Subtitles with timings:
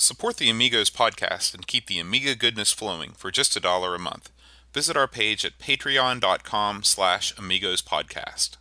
[0.00, 3.98] Support the Amigos podcast and keep the Amiga goodness flowing for just a dollar a
[3.98, 4.30] month.
[4.72, 8.58] Visit our page at patreon.com slash amigos podcast.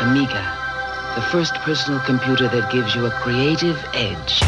[0.00, 4.42] Amiga, the first personal computer that gives you a creative edge.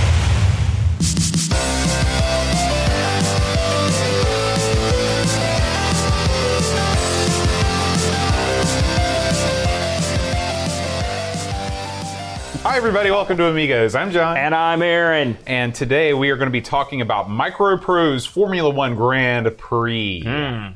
[12.74, 13.09] Hi, everybody.
[13.12, 13.95] Welcome to Amigos.
[13.95, 14.37] I'm John.
[14.37, 15.38] And I'm Aaron.
[15.46, 20.24] And today we are going to be talking about MicroProse Formula One Grand Prix.
[20.24, 20.73] Hmm.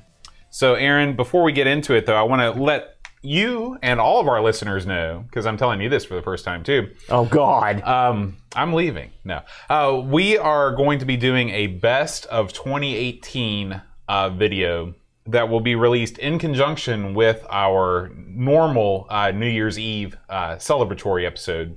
[0.48, 4.20] So, Aaron, before we get into it, though, I want to let you and all
[4.20, 6.88] of our listeners know, because I'm telling you this for the first time, too.
[7.08, 7.82] Oh, God.
[7.82, 9.10] Um, I'm leaving.
[9.24, 9.42] No.
[9.68, 14.94] Uh, we are going to be doing a best of 2018 uh, video
[15.26, 21.26] that will be released in conjunction with our normal uh, New Year's Eve uh, celebratory
[21.26, 21.76] episode.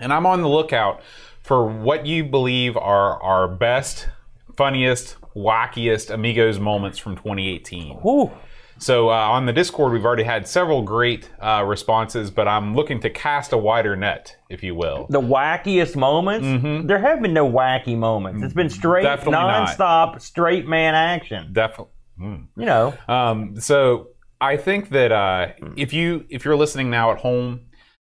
[0.00, 1.02] And I'm on the lookout
[1.42, 4.08] for what you believe are our best,
[4.56, 8.00] funniest, wackiest Amigos moments from 2018.
[8.06, 8.30] Ooh.
[8.78, 12.98] So uh, on the Discord, we've already had several great uh, responses, but I'm looking
[13.00, 15.06] to cast a wider net, if you will.
[15.10, 16.86] The wackiest moments?
[16.88, 18.42] There have been no wacky moments.
[18.42, 19.68] It's been straight, Definitely not.
[19.68, 21.52] nonstop, straight man action.
[21.52, 21.92] Definitely.
[22.18, 24.08] You know, Um, so
[24.40, 27.66] I think that uh, if you if you're listening now at home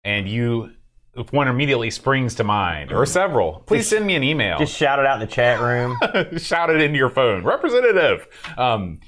[0.04, 0.70] and you
[1.32, 4.58] one immediately springs to mind or several, please send me an email.
[4.58, 5.96] just shout it out in the chat room.
[6.38, 8.26] Shout it into your phone, representative.
[8.56, 9.00] Um,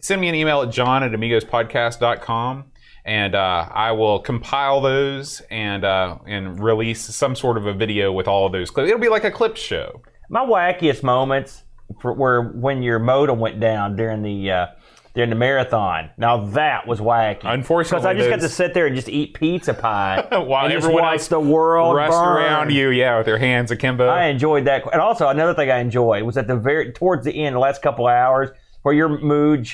[0.00, 2.64] send me an email at john at amigospodcast.com
[3.04, 8.12] and uh, I will compile those and uh, and release some sort of a video
[8.12, 8.88] with all of those clips.
[8.88, 10.02] It'll be like a clip show.
[10.30, 11.64] My wackiest moments
[12.00, 14.66] for, were when your modem went down during the uh,
[15.14, 16.10] during the marathon.
[16.18, 17.40] Now that was wacky.
[17.44, 20.72] Unfortunately, because I just got to sit there and just eat pizza pie While and
[20.72, 22.36] just everyone watch else the world Rest burn.
[22.36, 24.08] around you, yeah, with their hands akimbo.
[24.08, 24.82] I enjoyed that.
[24.92, 27.80] And also another thing I enjoyed was at the very towards the end, the last
[27.80, 28.50] couple of hours,
[28.82, 29.68] where your mood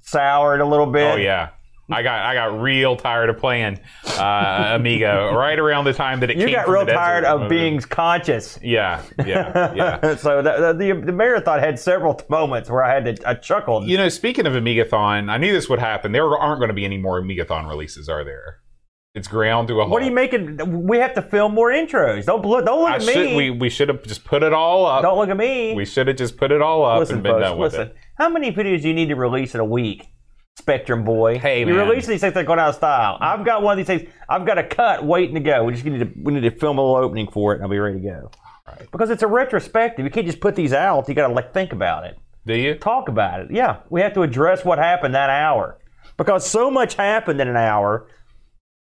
[0.00, 1.12] soured a little bit.
[1.14, 1.50] Oh yeah.
[1.90, 3.80] I got I got real tired of playing
[4.18, 7.48] uh, Amigo right around the time that it You came got real the tired of
[7.48, 8.58] being conscious.
[8.62, 10.14] yeah yeah yeah.
[10.16, 13.88] so the, the, the marathon had several moments where I had to I chuckled.
[13.88, 16.12] You know, speaking of Amigathon, I knew this would happen.
[16.12, 18.58] There aren't going to be any more Amigathon releases, are there?
[19.12, 19.90] It's ground to a halt.
[19.90, 20.86] what are you making?
[20.86, 22.26] We have to film more intros.
[22.26, 22.64] Don't look.
[22.64, 23.12] Don't look I at me.
[23.12, 25.02] should, we we should have just put it all up.
[25.02, 25.74] don't look at me.
[25.74, 27.42] We should have just put it all up listen, and been folks.
[27.42, 27.88] done with listen.
[27.88, 27.96] it.
[28.18, 30.06] How many videos do you need to release in a week?
[30.60, 31.38] Spectrum boy.
[31.38, 31.76] Hey, you man.
[31.88, 33.16] release these things that going out of style.
[33.20, 34.12] I've got one of these things.
[34.28, 35.64] I've got a cut waiting to go.
[35.64, 37.70] We just need to we need to film a little opening for it, and I'll
[37.70, 38.30] be ready to go.
[38.92, 40.04] Because it's a retrospective.
[40.04, 41.08] You can't just put these out.
[41.08, 42.74] You got to like think about it, Do you?
[42.76, 43.48] talk about it.
[43.50, 45.78] Yeah, we have to address what happened that hour
[46.16, 48.06] because so much happened in an hour.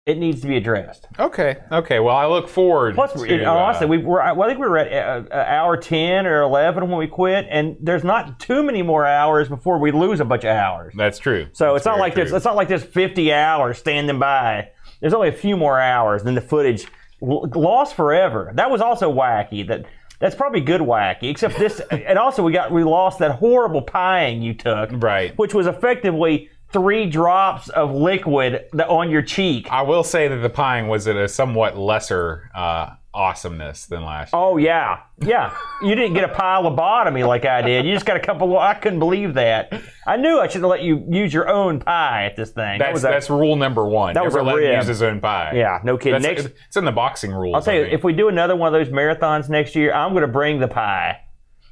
[0.07, 1.07] It needs to be addressed.
[1.19, 1.57] Okay.
[1.73, 1.99] Okay.
[1.99, 2.95] Well, I look forward.
[2.95, 4.19] Plus, to, it, uh, honestly, we were.
[4.35, 7.47] Well, I think we were at uh, uh, hour ten or eleven when we quit,
[7.49, 10.93] and there's not too many more hours before we lose a bunch of hours.
[10.95, 11.49] That's true.
[11.55, 12.33] So That's it's not like there's.
[12.33, 14.69] It's not like there's 50 hours standing by.
[15.01, 16.87] There's only a few more hours, then the footage
[17.23, 18.53] lost forever.
[18.57, 19.67] That was also wacky.
[19.67, 19.87] That
[20.21, 21.31] that's probably good wacky.
[21.31, 25.33] Except this, and also we got we lost that horrible pieing you took, Right.
[25.39, 29.69] Which was effectively three drops of liquid on your cheek.
[29.71, 34.33] I will say that the pieing was at a somewhat lesser uh, awesomeness than last
[34.33, 34.43] year.
[34.43, 35.57] Oh yeah, yeah.
[35.83, 37.87] You didn't get a pie lobotomy like I did.
[37.87, 38.59] You just got a couple.
[38.59, 39.73] I couldn't believe that.
[40.05, 42.79] I knew I should have let you use your own pie at this thing.
[42.81, 44.15] That That's was a- that's rule number one.
[44.15, 45.53] that was Never a let him use his own pie.
[45.55, 46.21] yeah, no kidding.
[46.21, 47.55] That's, Next, it's in the boxing rules.
[47.55, 50.23] I'll tell you, if we do another one of those marathons next year, I'm going
[50.23, 51.21] to bring the pie,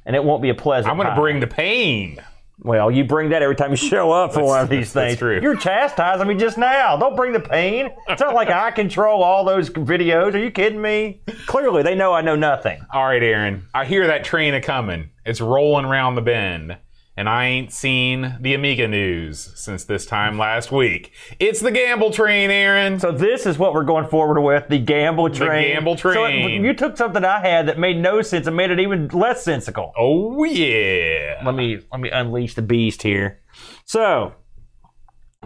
[0.05, 0.89] and it won't be a pleasant.
[0.89, 2.21] I'm going to bring the pain.
[2.63, 5.19] Well, you bring that every time you show up for one of these that's things.
[5.19, 5.39] true.
[5.41, 6.95] You're chastising me just now.
[6.95, 7.89] Don't bring the pain.
[8.07, 10.33] It's not like I control all those videos.
[10.33, 11.21] Are you kidding me?
[11.45, 12.79] Clearly, they know I know nothing.
[12.93, 13.67] All right, Aaron.
[13.73, 15.09] I hear that train a coming.
[15.25, 16.77] It's rolling around the bend,
[17.15, 21.11] and I ain't seen the Amiga news since this time last week.
[21.39, 22.99] It's the gamble train, Aaron.
[22.99, 25.69] So this is what we're going forward with: the gamble train.
[25.69, 26.13] The gamble train.
[26.15, 26.63] So train.
[26.63, 29.93] you took something I had that made no sense and made it even less sensical.
[29.97, 31.41] oh yeah.
[31.45, 33.41] let me let me unleash the beast here.
[33.85, 34.33] So,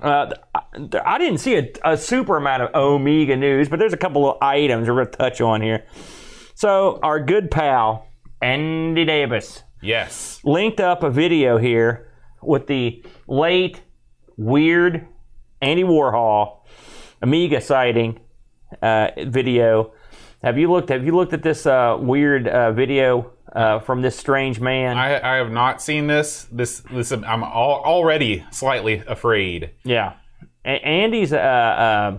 [0.01, 0.33] uh,
[1.05, 4.37] I didn't see a, a super amount of Amiga news, but there's a couple of
[4.41, 5.85] items we're going to touch on here.
[6.55, 8.07] So, our good pal
[8.41, 10.39] Andy Davis Yes.
[10.43, 13.81] linked up a video here with the late
[14.37, 15.07] weird
[15.61, 16.59] Andy Warhol
[17.21, 18.19] Amiga sighting
[18.81, 19.93] uh, video.
[20.43, 20.89] Have you looked?
[20.89, 24.97] Have you looked at this uh, weird uh, video uh, from this strange man?
[24.97, 26.47] I, I have not seen this.
[26.51, 29.71] This this I'm al- already slightly afraid.
[29.83, 30.13] Yeah,
[30.63, 32.17] A- Andy's uh, uh,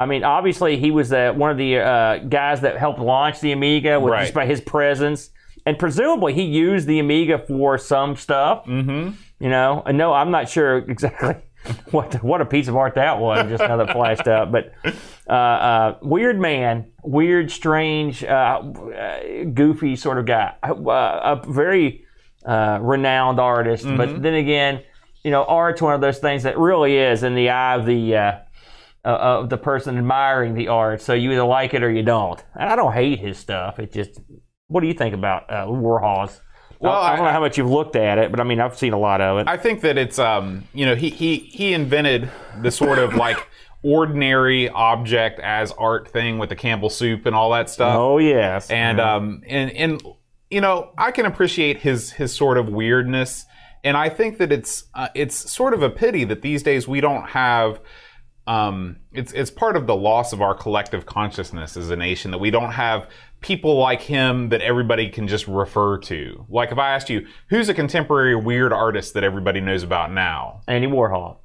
[0.00, 4.00] I mean, obviously, he was one of the uh, guys that helped launch the Amiga
[4.00, 4.22] with Right.
[4.22, 5.30] just by his presence,
[5.64, 8.64] and presumably he used the Amiga for some stuff.
[8.66, 9.14] Mm-hmm.
[9.40, 11.34] You know, and no, I'm not sure exactly
[11.90, 13.48] what what a piece of art that was.
[13.48, 14.72] Just how that flashed up, but
[15.28, 20.54] uh, uh, weird man, weird, strange, uh, uh, goofy sort of guy.
[20.62, 22.04] Uh, a very
[22.44, 24.82] uh, renowned artist, but then again,
[25.24, 28.16] you know, art's one of those things that really is in the eye of the.
[28.16, 28.38] Uh,
[29.04, 31.02] uh, of the person admiring the art.
[31.02, 32.40] So you either like it or you don't.
[32.54, 33.80] And I don't hate his stuff.
[33.80, 34.20] It just,
[34.72, 36.40] what do you think about uh, Warhol's?
[36.82, 38.76] Well, I, I don't know how much you've looked at it, but I mean, I've
[38.76, 39.48] seen a lot of it.
[39.48, 42.30] I think that it's um you know he he he invented
[42.60, 43.38] the sort of like
[43.84, 47.96] ordinary object as art thing with the Campbell soup and all that stuff.
[47.96, 50.02] oh yes, and um and and
[50.50, 53.46] you know I can appreciate his his sort of weirdness,
[53.84, 57.00] and I think that it's uh, it's sort of a pity that these days we
[57.00, 57.80] don't have.
[58.44, 62.38] Um, it's it's part of the loss of our collective consciousness as a nation that
[62.38, 63.08] we don't have
[63.42, 66.46] people like him that everybody can just refer to.
[66.48, 70.60] Like if I asked you, who's a contemporary weird artist that everybody knows about now?
[70.68, 71.38] Andy Warhol.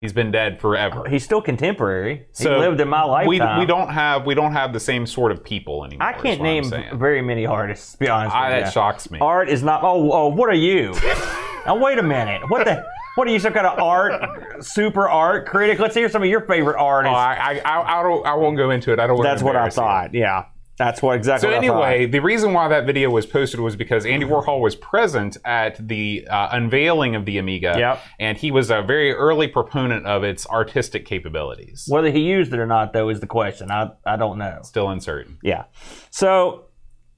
[0.00, 1.08] He's been dead forever.
[1.08, 2.26] He's still contemporary.
[2.30, 3.58] So he lived in my we, lifetime.
[3.58, 6.06] we don't have we don't have the same sort of people anymore.
[6.06, 7.92] I can't name very many artists.
[7.92, 8.72] To be honest, I, with that you.
[8.72, 9.18] shocks me.
[9.18, 9.82] Art is not.
[9.82, 10.92] Oh, oh, what are you?
[11.66, 12.48] now wait a minute.
[12.48, 12.84] What the?
[13.16, 15.80] What are you, some kind of art, super art critic?
[15.80, 17.16] Let's hear some of your favorite Oh, artists.
[17.16, 18.24] I, I, I, I don't.
[18.24, 19.00] I won't go into it.
[19.00, 19.20] I don't.
[19.20, 19.82] That's what I embarrass you.
[19.82, 20.14] thought.
[20.14, 20.44] Yeah,
[20.78, 21.50] that's what exactly.
[21.50, 25.36] So anyway, the reason why that video was posted was because Andy Warhol was present
[25.44, 28.00] at the uh, unveiling of the Amiga, Yep.
[28.20, 31.84] and he was a very early proponent of its artistic capabilities.
[31.88, 33.70] Whether he used it or not, though, is the question.
[33.70, 34.60] I, I don't know.
[34.62, 35.38] Still uncertain.
[35.42, 35.64] Yeah.
[36.10, 36.66] So,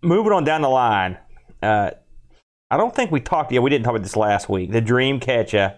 [0.02, 1.18] moving on down the line,
[1.62, 1.90] uh,
[2.70, 3.52] I don't think we talked.
[3.52, 4.72] Yeah, we didn't talk about this last week.
[4.72, 5.76] The Dreamcatcher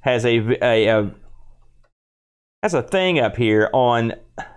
[0.00, 1.10] has a, a, a
[2.62, 4.12] has a thing up here on.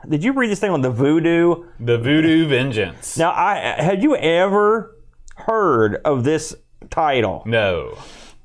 [0.07, 1.65] Did you read this thing on the Voodoo?
[1.79, 3.17] The Voodoo Vengeance.
[3.17, 4.95] Now, I had you ever
[5.35, 6.55] heard of this
[6.89, 7.43] title?
[7.45, 7.97] No.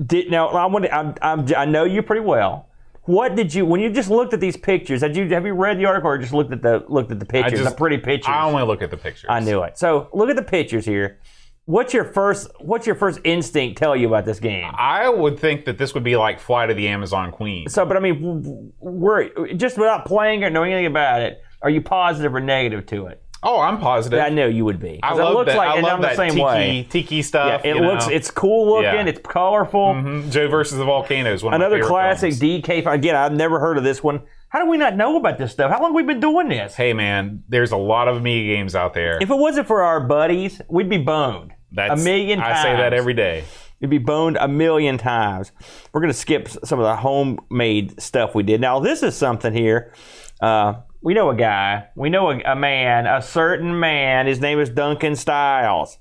[0.04, 2.68] Did now I want to, I'm, I'm, I know you pretty well.
[3.04, 5.00] What did you when you just looked at these pictures?
[5.00, 7.26] Had you have you read the article or just looked at the looked at the
[7.26, 8.28] pictures, just- the pretty pictures?
[8.32, 9.26] I only look at the pictures.
[9.28, 9.76] I knew it.
[9.76, 11.18] So look at the pictures here.
[11.64, 14.70] What's your first What's your first instinct tell you about this game?
[14.76, 17.68] I would think that this would be like Flight of the Amazon Queen.
[17.68, 21.40] So, but I mean, we're just without playing or knowing anything about it.
[21.62, 23.22] Are you positive or negative to it?
[23.44, 24.20] Oh, I'm positive.
[24.20, 25.00] I know you would be.
[25.02, 25.56] I love it looks that.
[25.56, 26.86] like I love the that same tiki, way.
[26.88, 27.64] tiki stuff.
[27.64, 28.12] It you looks know.
[28.12, 28.84] it's cool looking.
[28.84, 29.06] Yeah.
[29.06, 29.94] It's colorful.
[29.94, 30.30] Mhm.
[30.30, 31.42] Joe versus the volcanoes.
[31.42, 32.62] One Another classic films.
[32.62, 32.86] DK.
[32.86, 34.20] Again, I've never heard of this one.
[34.52, 35.70] How do we not know about this stuff?
[35.70, 36.74] How long have we been doing this?
[36.74, 39.16] Hey man, there's a lot of Amiga games out there.
[39.18, 42.58] If it wasn't for our buddies, we'd be boned That's, a million times.
[42.58, 43.44] I say that every day.
[43.80, 45.52] It'd be boned a million times.
[45.90, 48.60] We're going to skip some of the homemade stuff we did.
[48.60, 49.94] Now, this is something here.
[50.38, 51.88] Uh, we know a guy.
[51.96, 54.26] We know a, a man, a certain man.
[54.26, 55.96] His name is Duncan Styles.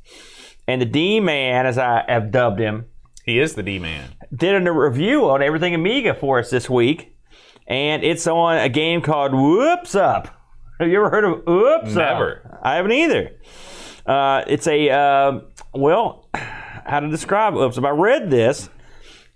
[0.68, 2.88] And the D Man, as I have dubbed him,
[3.24, 4.09] He is the D man.
[4.36, 7.15] did a review on Everything Amiga for us this week.
[7.68, 10.28] And it's on a game called Whoops Up.
[10.80, 12.18] Have you ever heard of Whoops Up?
[12.18, 12.60] Never.
[12.62, 13.31] I haven't either.
[14.06, 15.40] Uh, it's a, uh,
[15.74, 17.86] well, how to describe Whoops Up.
[17.86, 18.69] I read this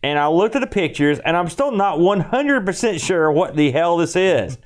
[0.03, 3.97] and I looked at the pictures and I'm still not 100% sure what the hell
[3.97, 4.57] this is.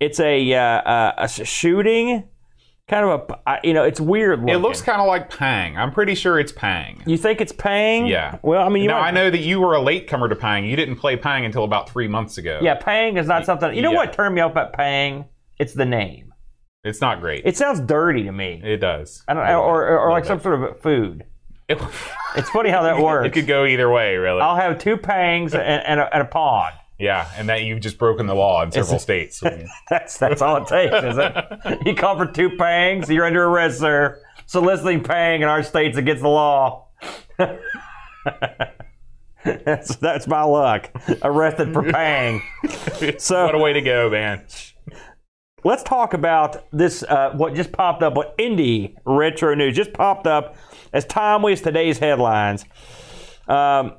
[0.00, 2.24] It's a, uh, uh, a shooting,
[2.88, 4.54] kind of a you know, it's weird looking.
[4.54, 5.76] It looks kind of like Pang.
[5.76, 7.02] I'm pretty sure it's Pang.
[7.06, 8.06] You think it's Pang?
[8.06, 8.38] Yeah.
[8.42, 10.64] Well, I mean, you now might- I know that you were a latecomer to Pang.
[10.64, 12.60] You didn't play Pang until about three months ago.
[12.62, 13.74] Yeah, Pang is not something.
[13.74, 13.96] You know Yeah.
[13.98, 15.24] what turned me off about Pang?
[15.58, 16.32] It's the name.
[16.84, 17.42] it's not great.
[17.44, 18.60] It sounds dirty to me.
[18.62, 19.24] it does.
[19.26, 21.24] I don't know, or, or, or like some sort of food.
[21.68, 21.80] It,
[22.36, 23.26] It's funny how that works.
[23.26, 24.42] it could go either way, really.
[24.42, 26.70] I'll have two pangs and, and, a, and a pawn.
[26.98, 29.42] Yeah, and that you've just broken the law in several states.
[29.90, 31.34] That's that's all it takes, is it?
[31.86, 34.20] You call for two pangs, you're under arrest, sir.
[34.46, 36.88] Soliciting pang in our state's against the law.
[39.44, 40.90] that's that's my luck.
[41.22, 42.42] Arrested for pang.
[43.18, 44.44] So what a way to go, man.
[45.64, 47.02] let's talk about this.
[47.02, 48.14] Uh, what just popped up?
[48.14, 50.56] What indie retro news just popped up
[50.92, 52.64] as time as today's headlines.
[53.48, 53.96] Um,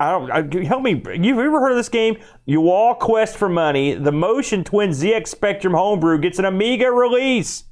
[0.00, 0.30] I don't.
[0.30, 1.02] I, help me.
[1.20, 2.16] You've ever heard of this game?
[2.46, 3.94] You all quest for money.
[3.94, 7.64] The Motion Twin ZX Spectrum homebrew gets an Amiga release.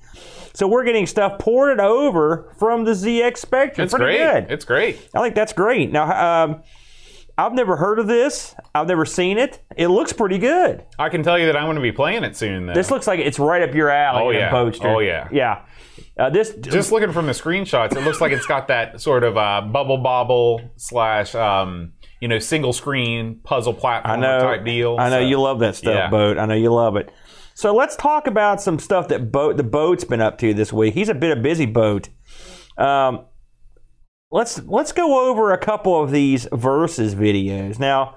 [0.54, 3.84] So we're getting stuff ported over from the ZX Spectrum.
[3.84, 4.42] It's Pretty great.
[4.42, 4.52] good.
[4.52, 5.08] It's great.
[5.14, 5.90] I think that's great.
[5.90, 6.62] Now, um,
[7.38, 8.54] I've never heard of this.
[8.74, 9.60] I've never seen it.
[9.76, 10.84] It looks pretty good.
[10.98, 12.66] I can tell you that I'm going to be playing it soon.
[12.66, 12.74] Though.
[12.74, 14.22] This looks like it's right up your alley.
[14.22, 14.50] Oh, yeah.
[14.50, 14.86] Boaster.
[14.88, 15.28] Oh, yeah.
[15.32, 15.62] Yeah.
[16.18, 19.38] Uh, this just looking from the screenshots, it looks like it's got that sort of
[19.38, 24.96] uh, bubble bobble slash um, you know single screen puzzle platform type deal.
[24.98, 26.08] I know So- you love that stuff, yeah.
[26.08, 26.38] boat.
[26.38, 27.10] I know you love it.
[27.54, 30.94] So let's talk about some stuff that boat the boat's been up to this week.
[30.94, 32.08] He's a bit of busy boat.
[32.78, 33.26] Um,
[34.30, 38.14] let's let's go over a couple of these versus videos now.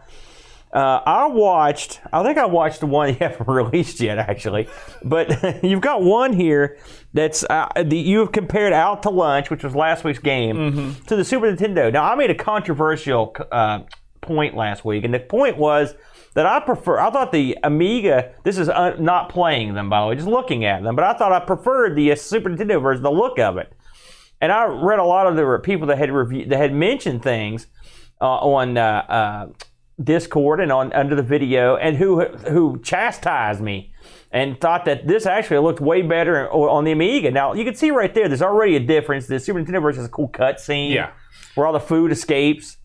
[0.75, 2.01] Uh, I watched.
[2.11, 4.67] I think I watched the one you haven't released yet, actually.
[5.03, 6.77] But you've got one here
[7.13, 11.15] that's uh, the, you have compared Out to Lunch, which was last week's game, to
[11.15, 11.93] the Super Nintendo.
[11.93, 13.83] Now, I made a controversial uh,
[14.19, 15.95] point last week, and the point was
[16.33, 16.99] that I prefer.
[16.99, 18.33] I thought the Amiga.
[18.43, 20.93] This is uh, not playing them, by the way, just looking at them.
[20.97, 23.71] But I thought I preferred the uh, Super Nintendo version, the look of it.
[24.41, 27.67] And I read a lot of the people that had reviewed that had mentioned things
[28.19, 29.47] uh, on uh, uh,
[30.03, 33.93] Discord and on under the video, and who who chastised me
[34.31, 37.31] and thought that this actually looked way better on the Amiga.
[37.31, 39.27] Now you can see right there, there's already a difference.
[39.27, 41.11] The Super Nintendo version has a cool cutscene, Yeah.
[41.55, 42.77] where all the food escapes,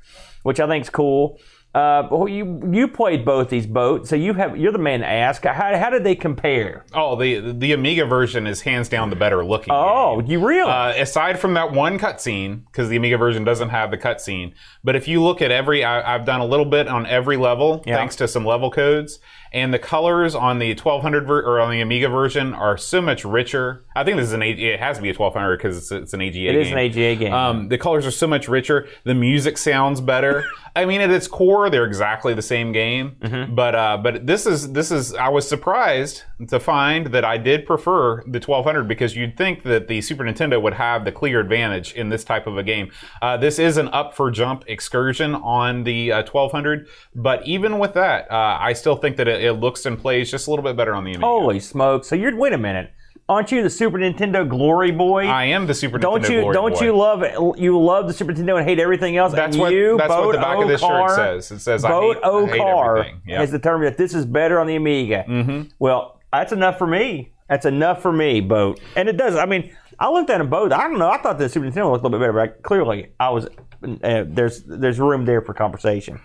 [0.45, 1.39] which I think is cool.
[1.73, 5.07] Uh, but you you played both these boats, so you have you're the man to
[5.07, 5.45] ask.
[5.45, 6.85] How, how did they compare?
[6.93, 9.73] Oh, the the Amiga version is hands down the better looking.
[9.73, 10.31] Oh, game.
[10.33, 10.69] you really?
[10.69, 14.97] Uh, aside from that one cutscene, because the Amiga version doesn't have the cutscene, but
[14.97, 17.97] if you look at every, I, I've done a little bit on every level, Yeah.
[17.99, 19.21] thanks to some level codes,
[19.53, 23.25] and the colors on the 1200 ver- or on the Amiga version are so much
[23.25, 23.85] richer.
[23.97, 26.13] I think this is an A- it has to be a 1200 because it's, it's
[26.15, 26.49] an AGA.
[26.49, 26.79] it is game.
[26.79, 27.33] an AGA game.
[27.33, 28.89] Um, the colors are so much richer.
[29.05, 30.45] The music sounds better.
[30.77, 33.17] I mean, at its core, they're exactly the same game.
[33.21, 33.55] Mm-hmm.
[33.55, 35.15] But uh, but this is this is.
[35.15, 39.89] I was surprised to find that I did prefer the 1200 because you'd think that
[39.89, 42.91] the Super Nintendo would have the clear advantage in this type of a game.
[43.21, 47.95] Uh, this is an up for jump excursion on the uh, 1200, but even with
[47.95, 50.77] that, uh, I still think that it, it looks and plays just a little bit
[50.77, 51.27] better on the Amiga.
[51.27, 52.05] Holy smoke!
[52.05, 52.93] So you're wait a minute.
[53.31, 55.27] Aren't you the Super Nintendo glory boy?
[55.27, 56.85] I am the Super don't Nintendo you glory don't boy.
[56.85, 59.33] you love you love the Super Nintendo and hate everything else?
[59.33, 61.51] That's and what you, that's what Boat the back of this shirt says.
[61.53, 63.23] It says Boat I hate, I hate O'Car everything.
[63.25, 63.39] Yeah.
[63.39, 65.25] has determined that this is better on the Amiga.
[65.29, 65.69] Mm-hmm.
[65.79, 67.33] Well, that's enough for me.
[67.49, 68.81] That's enough for me, Boat.
[68.97, 69.37] And it does.
[69.37, 70.73] I mean, I looked at them both.
[70.73, 71.09] I don't know.
[71.09, 73.47] I thought the Super Nintendo looked a little bit better, but I, clearly, I was
[73.47, 76.21] uh, there's there's room there for conversation.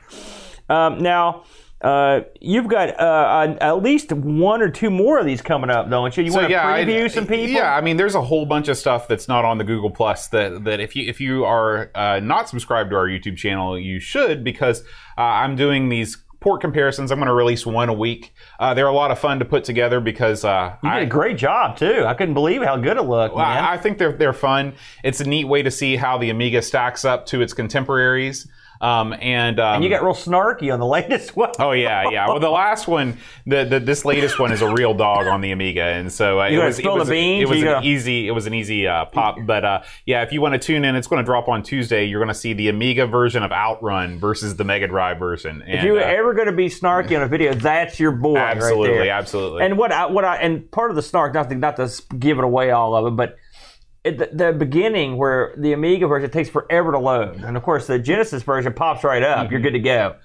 [0.70, 1.44] Um, now.
[1.86, 6.18] Uh, you've got uh, at least one or two more of these coming up, don't
[6.18, 6.24] you?
[6.24, 7.46] You want to I- preview some people?
[7.48, 10.28] Yeah, I mean, there's a whole bunch of stuff that's not on the Google Plus
[10.30, 14.00] that that if you if you are uh, not subscribed to our YouTube channel, you
[14.00, 14.82] should because
[15.16, 17.12] uh, I'm doing these port comparisons.
[17.12, 18.34] I'm going to release one a week.
[18.60, 21.12] Uh, they're a lot of fun to put together because uh, You I, did a
[21.12, 22.04] great job too.
[22.04, 23.46] I couldn't believe how good it looked, man.
[23.64, 24.74] I, I think they're they're fun.
[25.04, 28.48] It's a neat way to see how the Amiga stacks up to its contemporaries.
[28.82, 31.52] Um, and, um, and you got real snarky on the latest one.
[31.60, 32.28] Oh yeah, yeah.
[32.28, 35.52] Well, the last one, the, the this latest one is a real dog on the
[35.52, 37.84] Amiga, and so uh, You it was spill it was, the beans, it was an
[37.84, 39.38] easy it was an easy uh, pop.
[39.46, 42.06] But uh, yeah, if you want to tune in, it's going to drop on Tuesday.
[42.06, 45.64] You're going to see the Amiga version of Outrun versus the Mega Drive version.
[45.68, 48.98] if you're uh, ever going to be snarky on a video, that's your boy absolutely,
[48.98, 49.64] right absolutely.
[49.64, 52.38] And what I, what I and part of the snark, not to, not to give
[52.38, 53.38] it away all of it, but
[54.06, 58.00] the, the beginning where the Amiga version takes forever to load, and of course the
[58.00, 59.50] Genesis version pops right up.
[59.50, 59.68] You're mm-hmm.
[59.68, 60.16] good to go.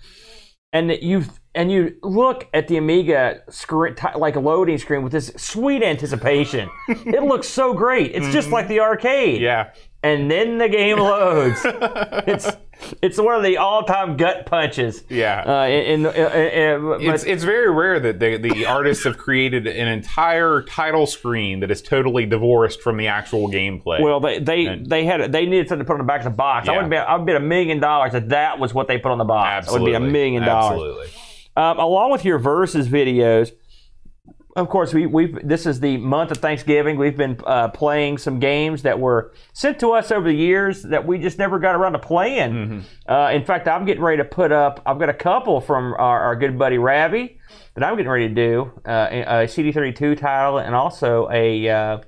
[0.73, 5.33] And you and you look at the Amiga screen, like a loading screen with this
[5.37, 6.69] sweet anticipation.
[6.89, 8.13] it looks so great.
[8.15, 8.55] It's just mm-hmm.
[8.55, 9.41] like the arcade.
[9.41, 9.73] yeah,
[10.03, 11.61] and then the game loads.
[11.65, 12.49] it's
[13.03, 15.05] it's one of the all-time gut punches.
[15.09, 15.43] Yeah.
[15.47, 19.67] Uh, in, in, in, in- it's it's very rare that the the artists have created
[19.67, 24.01] an entire title screen that is totally divorced from the actual gameplay.
[24.01, 26.25] well, they they, And- they had they needed something to put on the back of
[26.25, 26.69] the box.
[26.69, 26.83] I Yeah.
[26.83, 29.19] would bet I would bet a million dollars that that was what they put on
[29.19, 29.49] the box.
[29.67, 30.73] absolutely, It would be a million dollars.
[30.73, 31.07] Absolutely.
[31.57, 33.53] Um, along with your versus videos,
[34.61, 36.97] of course, we, we've this is the month of Thanksgiving.
[36.99, 41.07] We've been uh, playing some games that were sent to us over the years that
[41.07, 42.53] we just never got around to playing.
[42.53, 43.13] Mm-hmm.
[43.13, 44.81] Uh, in fact, I'm getting ready to put up.
[44.87, 47.39] I've got a couple from our, our good buddy Ravi
[47.75, 51.69] that I'm getting ready to do uh, a CD32 title and also a.
[51.69, 51.99] Uh,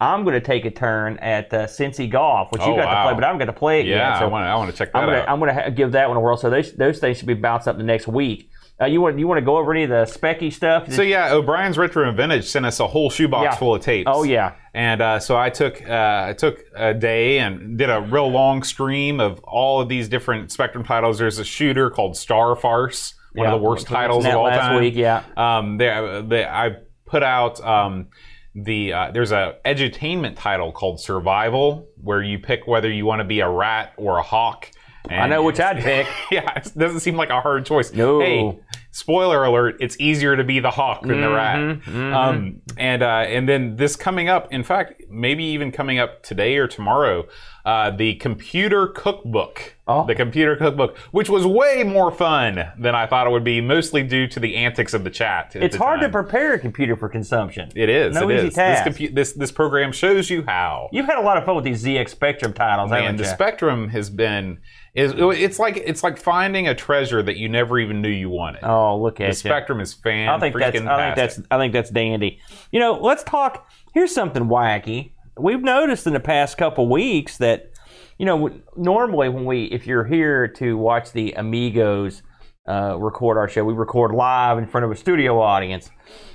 [0.00, 3.02] I'm going to take a turn at uh, Cincy Golf, which you Oh, got to
[3.08, 4.12] play, but I'm going to play it Yeah, yet.
[4.14, 5.28] I So want to I want to check that I'm gonna out.
[5.28, 6.36] I'm gonna ha- give that one a whirl.
[6.36, 8.50] So those those things should be bounced up the next week.
[8.80, 10.90] Uh, you want you want to go over any of the specky stuff?
[10.92, 13.54] So yeah, O'Brien's Retro and Vintage sent us a whole shoebox Yeah.
[13.54, 14.08] full of tapes.
[14.12, 14.54] Oh, yeah.
[14.74, 18.62] and uh, so I took uh, I took a day and did a real long
[18.64, 21.18] stream of all of these different Spectrum titles.
[21.18, 24.58] There's a shooter called Star Farce, one Yeah, of the worst titles of all last
[24.58, 24.80] time.
[24.80, 25.22] week, yeah.
[25.36, 26.76] um, they, they, I
[27.06, 28.08] put out um,
[28.54, 33.24] the uh, there's a edutainment title called Survival, where you pick whether you want to
[33.24, 34.70] be a rat or a hawk.
[35.08, 36.06] I know which I'd pick.
[36.30, 37.92] yeah, it doesn't seem like a hard choice.
[37.92, 38.20] No.
[38.20, 38.58] Hey,
[38.92, 41.58] spoiler alert: it's easier to be the hawk than the rat.
[41.58, 46.22] Mm-hmm, Um, and uh, and then this coming up, in fact, maybe even coming up
[46.22, 47.26] today or tomorrow,
[47.64, 50.06] uh, the computer cookbook Oh.
[50.06, 54.04] the computer cookbook, which was way more fun than I thought it would be, mostly
[54.04, 55.56] due to the antics of the chat.
[55.56, 57.68] It's the hard to prepare a computer for consumption.
[57.74, 58.14] It is.
[58.14, 58.54] No it easy is.
[58.54, 58.84] task.
[58.84, 60.88] This, compu- this this program shows you how.
[60.92, 63.24] You've had a lot of fun with these ZX Spectrum titles, Man, the?
[63.24, 64.60] Spectrum has been
[64.94, 68.62] is it's like it's like finding a treasure that you never even knew you wanted.
[68.62, 69.26] oh, look at it.
[69.26, 69.50] the you.
[69.52, 70.28] Spectrum is fan.
[70.28, 70.76] I think that's.
[70.80, 71.40] I think that's.
[71.50, 72.38] I think that's dandy.
[72.70, 73.68] You know, let's talk.
[73.94, 75.10] Here's something wacky.
[75.38, 77.72] We've noticed in the past couple weeks that,
[78.18, 82.22] you know, normally when we, if you're here to watch the Amigos
[82.68, 85.90] uh, record our show, we record live in front of a studio audience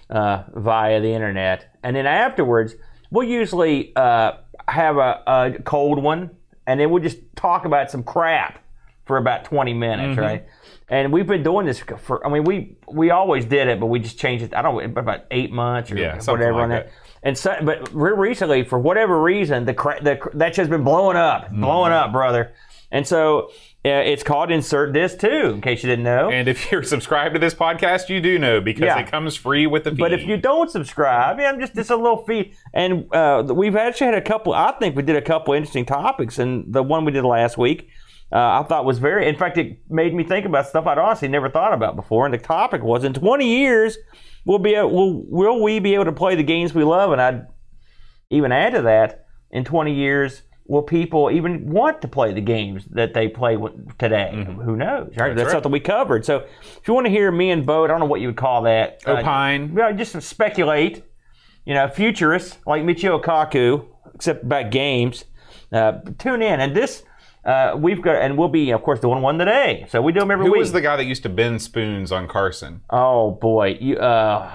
[0.10, 2.76] uh, via the internet, and then afterwards
[3.12, 4.34] we'll usually uh,
[4.68, 6.32] have a, a cold one,
[6.66, 8.64] and then we'll just talk about some crap
[9.06, 10.20] for about 20 minutes, Mm-hmm.
[10.20, 10.46] right?
[10.90, 14.00] And we've been doing this for, I mean, we we always did it, but we
[14.00, 16.70] just changed it, I don't know, about eight months or Yeah, something whatever like on
[16.70, 16.86] that.
[16.88, 16.94] that.
[17.28, 20.84] And so, but re- recently, for whatever reason, the, cra- the cr- that show's been
[20.86, 22.06] blowing up, blowing Mm-hmm.
[22.08, 22.54] up, brother.
[22.90, 23.50] And so
[23.86, 26.30] uh, it's called Insert This too, in case you didn't know.
[26.32, 29.00] And if you're subscribed to this podcast, you do know because Yeah.
[29.00, 30.00] it comes free with the feed.
[30.00, 32.56] But if you don't subscribe, yeah, I'm just it's a little feed.
[32.74, 34.54] And uh, we've actually had a couple.
[34.54, 37.90] I think we did a couple interesting topics, and the one we did last week,
[38.32, 39.28] uh, I thought was very.
[39.28, 42.24] In fact, it made me think about stuff I'd honestly never thought about before.
[42.26, 43.98] And the topic was: in 20 years,
[44.48, 47.12] we'll be will will we be able to play the games we love?
[47.12, 47.48] And I'd
[48.32, 50.42] even add to that: in 20 years.
[50.70, 53.58] Will people even want to play the games that they play
[53.98, 54.46] today?
[54.66, 55.14] Who knows?
[55.16, 55.34] Right?
[55.34, 55.52] That's, right.
[55.54, 56.26] something we covered.
[56.26, 58.36] So, if you want to hear me and Bo, I don't know what you would
[58.36, 59.02] call that.
[59.08, 59.74] uh, Opine.
[59.74, 61.06] well, just speculate.
[61.64, 65.24] You know, futurists like Michio Kaku, except about games.
[65.72, 67.04] Uh, tune in, and this
[67.48, 69.86] uh, we've got, and we'll be, of course, doing one one today.
[69.90, 70.60] So we do them every Who week.
[70.60, 72.82] was the guy that used to bend spoons on Carson?
[72.92, 74.52] oh boy, you uh,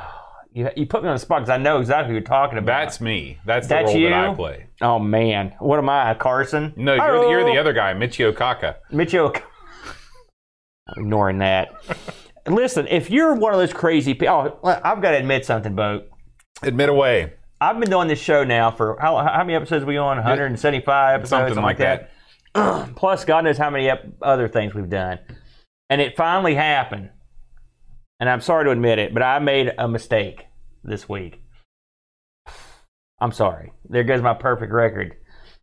[0.53, 2.85] you, you put me on the spot because I know exactly who you're talking about.
[2.85, 3.39] That's me.
[3.47, 4.35] That's the That's role that I you?
[4.37, 4.67] play.
[4.83, 6.75] oh man, what am I, Carson?
[6.77, 8.77] No, you're, the- you're the other guy, Michio Kaka.
[8.93, 9.35] Michio.
[10.97, 11.73] Ignoring that.
[12.47, 16.03] Listen, if you're one of those crazy people, oh, I've got to admit something, Bo.
[16.63, 17.33] Admit away.
[17.61, 20.17] I've been doing this show now for how, how many episodes are we on?
[20.17, 22.11] 175 episodes, Something like that.
[22.97, 25.19] Plus, God knows how many other things we've done.
[25.88, 27.10] And it finally happened.
[28.21, 30.47] And I'm sorry to admit it, but I made a mistake
[30.84, 31.43] this week.
[33.21, 33.73] I'm sorry.
[33.88, 35.17] There goes my perfect record.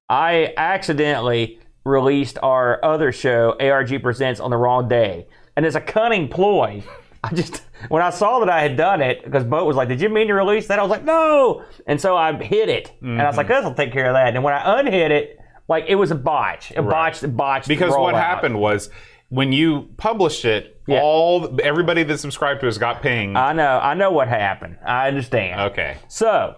[0.09, 5.27] I accidentally released our other show, ARG Presents, on the wrong day.
[5.55, 6.83] And it's a cunning ploy,
[7.23, 10.01] I just, when I saw that I had done it, because Boat was like, Did
[10.01, 10.79] you mean to release that?
[10.79, 11.63] I was like, No.
[11.85, 12.93] And so I hit it.
[13.01, 13.55] And I was like, Mm-hmm.
[13.55, 14.35] This will take care of that.
[14.35, 15.38] And when I unhit it,
[15.69, 17.67] like it was a botch, a botched, botched.
[17.69, 18.19] Because what rollout.
[18.19, 18.89] happened was
[19.29, 20.99] when you published it, Yeah.
[21.01, 23.37] all everybody that subscribed to us got pinged.
[23.37, 24.77] I know, I know what happened.
[24.85, 25.61] I understand.
[25.71, 25.97] okay.
[26.07, 26.55] So,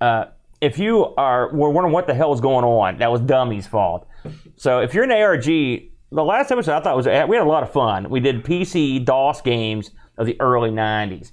[0.00, 0.24] uh,
[0.60, 4.06] if you are were wondering what the hell was going on, that was Dummy's fault.
[4.56, 7.62] So, if you're an ARG, the last episode I thought was we had a lot
[7.62, 8.10] of fun.
[8.10, 11.30] We did PC DOS games of the early '90s,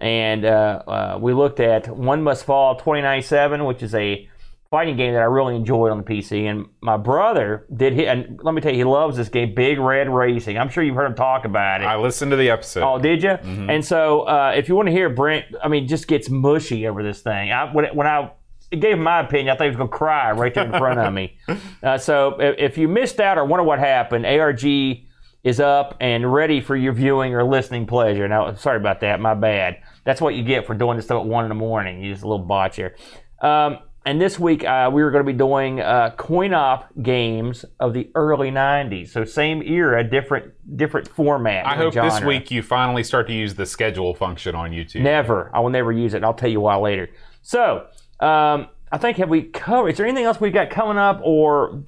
[0.00, 4.28] and uh, uh, we looked at One Must Fall 2097, which is a
[4.74, 6.50] fighting game that I really enjoyed on the PC.
[6.50, 9.78] And my brother did hit, and let me tell you, he loves this game, Big
[9.78, 10.58] Red Racing.
[10.58, 11.84] I'm sure you've heard him talk about it.
[11.84, 12.82] I listened to the episode.
[12.82, 13.30] Oh, did you?
[13.30, 17.04] And so, uh, if you want to hear Brent, I mean, just gets mushy over
[17.04, 17.52] this thing.
[17.52, 18.32] I, when, when I
[18.70, 20.98] gave him my opinion, I thought he was going to cry right there in front
[20.98, 21.38] of me.
[21.84, 24.64] Uh, so, if, if you missed out or wonder what happened, ARG
[25.44, 28.26] is up and ready for your viewing or listening pleasure.
[28.26, 29.20] Now, sorry about that.
[29.20, 29.76] My bad.
[30.04, 32.02] That's what you get for doing this stuff at one in the morning.
[32.02, 32.96] You just a little botch here.
[33.40, 37.94] Um, and this week uh, we were going to be doing uh, coin-op games of
[37.94, 39.08] the early '90s.
[39.08, 41.66] So same era, different different format.
[41.66, 42.10] I hope genre.
[42.10, 45.02] this week you finally start to use the schedule function on YouTube.
[45.02, 45.50] Never.
[45.54, 46.22] I will never use it.
[46.22, 47.08] I'll tell you why later.
[47.42, 47.86] So,
[48.20, 49.90] um, I think have we covered?
[49.90, 51.82] Is there anything else we got coming up or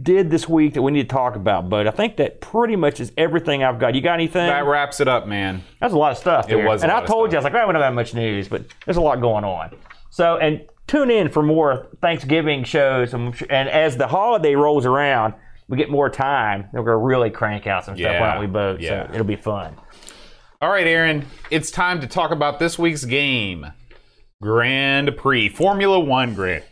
[0.00, 1.68] did this week that we need to talk about?
[1.68, 3.94] But I think that pretty much is everything I've got.
[3.94, 4.46] You got anything?
[4.46, 5.64] That wraps it up, man.
[5.80, 6.46] That's a lot of stuff.
[6.46, 6.66] There.
[6.66, 7.32] was a and I told stuff.
[7.32, 9.20] you, I was like, "Well, we don't have that much news, but there's a lot
[9.20, 9.76] going on.
[10.10, 15.34] So, and tune in for more Thanksgiving shows, and, and as the holiday rolls around,
[15.68, 16.68] we get more time.
[16.72, 18.80] We're gonna really crank out some stuff, Yeah, why don't we both?
[18.80, 19.06] yeah.
[19.08, 19.74] So it'll be fun.
[20.62, 23.66] All right, Aaron, it's time to talk about this week's game
[24.42, 26.64] Grand Prix, Formula One Grand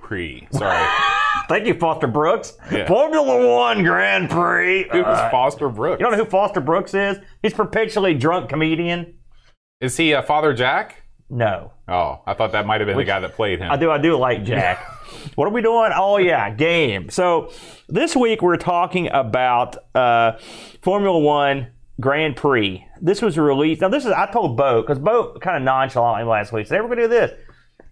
[0.00, 0.46] Prix.
[0.52, 0.86] Sorry.
[1.48, 2.56] Thank you, Foster Brooks.
[2.70, 2.86] Yeah.
[2.86, 4.84] Formula One Grand Prix.
[4.92, 5.98] Who's Uh, Foster Brooks?
[6.00, 7.18] you don't know who Foster Brooks is?
[7.42, 9.14] He's perpetually drunk comedian.
[9.80, 10.99] Is he uh, Father Jack?
[11.30, 13.70] No, Oh, I thought that might have been the guy that played him.
[13.70, 13.90] I do.
[13.90, 14.78] I do like Jack.
[15.36, 15.92] what are we doing?
[15.94, 17.08] Oh yeah, game.
[17.10, 17.52] So
[17.88, 20.32] this week we're talking about uh,
[20.82, 21.68] Formula One
[22.00, 22.84] Grand Prix.
[23.00, 23.80] This was released.
[23.80, 26.88] Now this is I told Bo because Bo kind of nonchalantly last week said, "We're
[26.88, 27.32] gonna do this."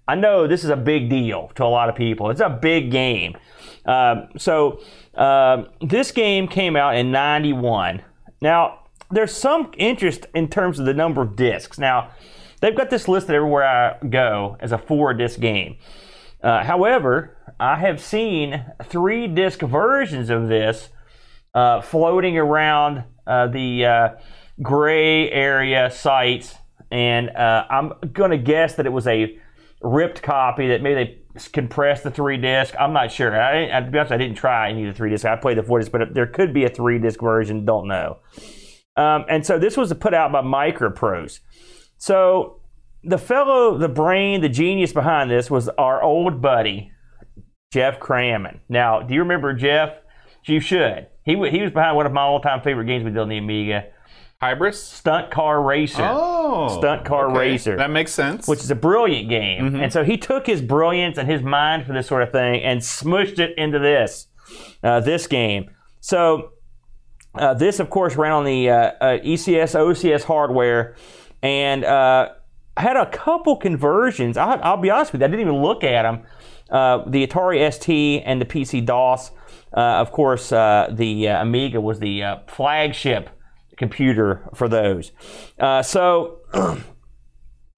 [0.08, 2.30] I know this is a big deal to a lot of people.
[2.30, 3.36] It's a big game.
[3.84, 4.80] Um, so
[5.14, 8.02] um, this game came out in '91.
[8.40, 11.78] Now there's some interest in terms of the number of discs.
[11.78, 12.10] Now
[12.60, 15.76] they've got this listed everywhere I go as a four disc game.
[16.42, 20.90] Uh, however, I have seen three disc versions of this
[21.54, 24.08] uh, floating around uh, the uh,
[24.62, 26.54] gray area sites,
[26.90, 29.36] and uh, I'm going to guess that it was a
[29.82, 31.18] ripped copy that maybe they
[31.52, 32.74] compressed the three disc.
[32.78, 33.40] I'm not sure.
[33.40, 35.24] I, to be honest, I didn't try any of the three disc.
[35.24, 37.64] I played the four disc, but there could be a three disc version.
[37.64, 38.18] Don't know.
[38.96, 41.40] Um, and so this was put out by Microprose.
[41.98, 42.60] So
[43.04, 46.92] the fellow, the brain, the genius behind this was our old buddy,
[47.72, 48.60] Geoff Crammond.
[48.68, 49.98] Now, do you remember Jeff?
[50.44, 51.08] You should.
[51.24, 53.36] He, he was behind one of my all time favorite games we did on the
[53.36, 53.88] Amiga,
[54.40, 54.74] Hybris?
[54.74, 56.06] Stunt Car Racer.
[56.08, 56.78] Oh.
[56.78, 57.38] Stunt Car okay.
[57.38, 57.76] Racer.
[57.76, 58.46] That makes sense.
[58.46, 59.74] which is a brilliant game.
[59.74, 62.80] And so he took his brilliance and his mind for this sort of thing and
[62.80, 64.28] smushed it into this,
[64.84, 65.70] uh, this game.
[66.00, 66.52] So
[67.34, 70.94] uh, this, of course, ran on the uh, uh, ECS OCS hardware,
[71.42, 72.30] and uh,
[72.76, 74.36] had a couple conversions.
[74.36, 76.24] I, I'll be honest with you, I didn't even look at them.
[76.70, 79.30] Uh, the Atari ST and the PC DOS.
[79.76, 83.30] Uh, of course, uh, the uh, Amiga was the uh, flagship
[83.76, 85.12] computer for those.
[85.58, 86.40] Uh, so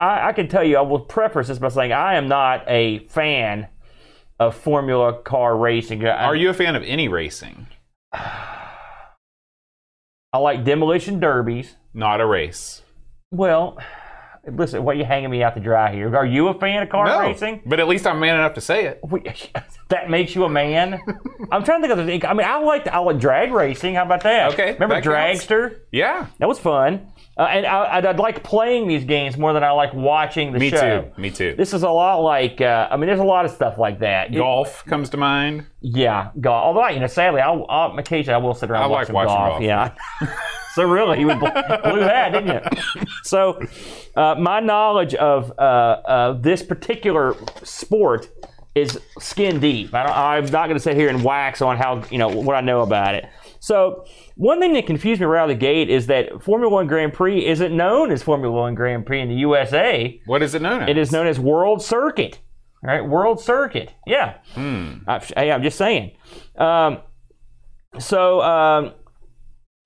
[0.00, 3.00] I, I can tell you, I will preface this by saying I am not a
[3.08, 3.68] fan
[4.38, 6.06] of Formula car racing.
[6.06, 7.66] I, Are you a fan of any racing?
[8.12, 8.58] I
[10.38, 11.76] like demolition derbies.
[11.92, 12.82] Not a race.
[13.32, 13.78] Well,
[14.50, 16.14] listen, what are you hanging me out to dry here?
[16.16, 17.62] Are you a fan of car No, racing?
[17.64, 19.00] but at least I'm man enough to say it.
[19.90, 21.00] That makes you a man.
[21.50, 22.04] I'm trying to think of the.
[22.06, 22.24] Thing.
[22.24, 23.96] I mean, I like I like drag racing.
[23.96, 24.52] How about that?
[24.52, 25.44] Okay, remember that counts.
[25.44, 25.78] Dragster?
[25.90, 27.08] Yeah, That was fun.
[27.36, 30.60] Uh, and I, I'd, I'd like playing these games more than I like watching the
[30.60, 31.02] me show.
[31.02, 31.20] Me too.
[31.22, 31.54] Me too.
[31.56, 32.60] This is a lot like.
[32.60, 34.32] Uh, I mean, there's a lot of stuff like that.
[34.32, 35.66] It- Golf comes to mind.
[35.80, 36.66] Yeah, golf.
[36.66, 39.06] Although, you know, sadly, I'll, I'll occasionally I will sit around I and watch like
[39.08, 39.50] some watching golf.
[39.54, 39.62] golf.
[40.22, 40.36] Yeah.
[40.74, 43.06] so really, you would blew that, didn't you?
[43.24, 43.60] So,
[44.16, 48.28] uh, my knowledge of uh, uh, this particular sport
[48.74, 49.94] is skin deep.
[49.94, 52.54] I don't, I'm not going to sit here and wax on how you know what
[52.56, 53.28] I know about it.
[53.58, 54.04] So,
[54.36, 57.12] one thing that confused me right out of the gate is that Formula One Grand
[57.12, 60.20] Prix isn't known as Formula One Grand Prix in the USA.
[60.26, 60.88] What is it known as?
[60.88, 62.38] It is known as World Circuit.
[62.82, 63.92] All right, World Circuit.
[64.06, 64.38] Yeah.
[65.06, 66.12] I, hey, I'm just saying.
[66.56, 67.00] Um,
[67.98, 68.92] so, um,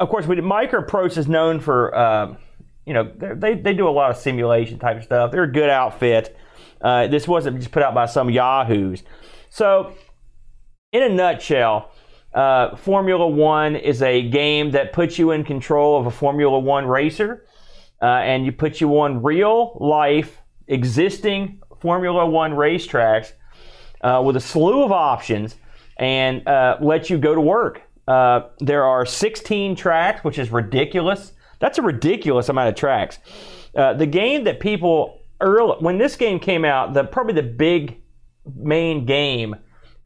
[0.00, 2.34] of course, we Microprose is known for, uh,
[2.84, 5.30] you know, they they do a lot of simulation type of stuff.
[5.30, 6.36] They're a good outfit.
[6.80, 9.02] Uh, this wasn't just put out by some yahoos.
[9.50, 9.94] So,
[10.92, 11.92] in a nutshell,
[12.34, 16.86] uh, Formula One is a game that puts you in control of a Formula One
[16.86, 17.46] racer,
[18.02, 23.32] uh, and you put you on real life existing Formula One racetracks
[24.00, 25.56] uh, with a slew of options,
[25.96, 27.83] and uh, let you go to work.
[28.06, 31.32] Uh, there are 16 tracks, which is ridiculous.
[31.58, 33.18] That's a ridiculous amount of tracks.
[33.74, 38.00] Uh, the game that people early when this game came out, the probably the big
[38.54, 39.56] main game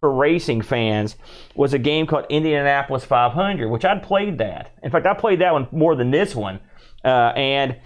[0.00, 1.16] for racing fans
[1.56, 4.70] was a game called Indianapolis 500, which I'd played that.
[4.82, 6.60] In fact, I played that one more than this one,
[7.04, 7.76] uh, and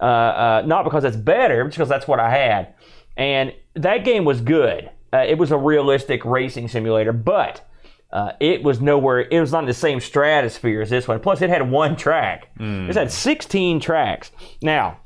[0.00, 2.74] uh, uh, not because it's better, because that's what I had.
[3.16, 4.90] And that game was good.
[5.12, 7.67] It was a realistic racing simulator, but
[8.12, 9.20] uh, it was nowhere.
[9.20, 11.20] It was not in the same stratosphere as this one.
[11.20, 12.48] Plus, it had one track.
[12.90, 14.30] It had 16 tracks.
[14.62, 15.00] Now.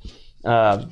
[0.45, 0.87] Uh,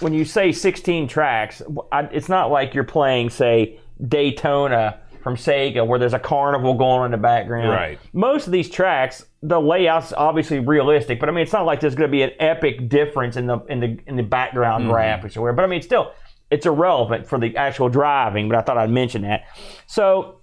[0.00, 5.86] when you say 16 tracks, I, it's not like you're playing, say, Daytona from Sega,
[5.86, 7.70] where there's a carnival going on in the background.
[7.70, 7.98] Right.
[8.12, 11.94] Most of these tracks, the layout's obviously realistic, but I mean, it's not like there's
[11.94, 15.40] going to be an epic difference in the in the in the background graphics or
[15.42, 15.56] whatever.
[15.56, 16.12] But I mean, still,
[16.50, 18.48] it's irrelevant for the actual driving.
[18.48, 19.44] But I thought I'd mention that.
[19.86, 20.40] So,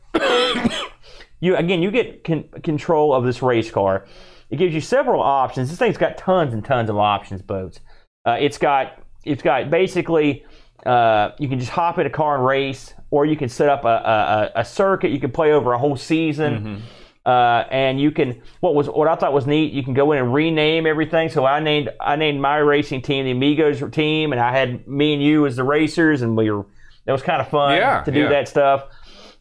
[1.40, 4.06] you again, you get con- control of this race car.
[4.50, 5.70] It gives you several options.
[5.70, 7.80] This thing's got tons and tons of options, boats.
[8.26, 10.46] Uh, it's got it's got basically
[10.86, 13.86] uh, you can just hop in a car and race, or you can set up
[13.86, 15.12] a, a, a circuit.
[15.12, 16.84] You can play over a whole season,
[17.26, 18.42] uh, and you can.
[18.60, 19.74] What was what I thought was neat.
[19.74, 21.30] You can go in and rename everything.
[21.30, 25.14] So I named I named my racing team the Amigos team, and I had me
[25.14, 26.66] and you as the racers, and we were.
[27.06, 28.30] That was kind of fun Yeah, to do yeah.
[28.30, 28.86] that stuff.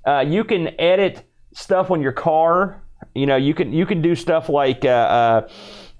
[0.05, 2.83] Uh, you can edit stuff on your car.
[3.15, 4.89] You know, you can you can do stuff like uh,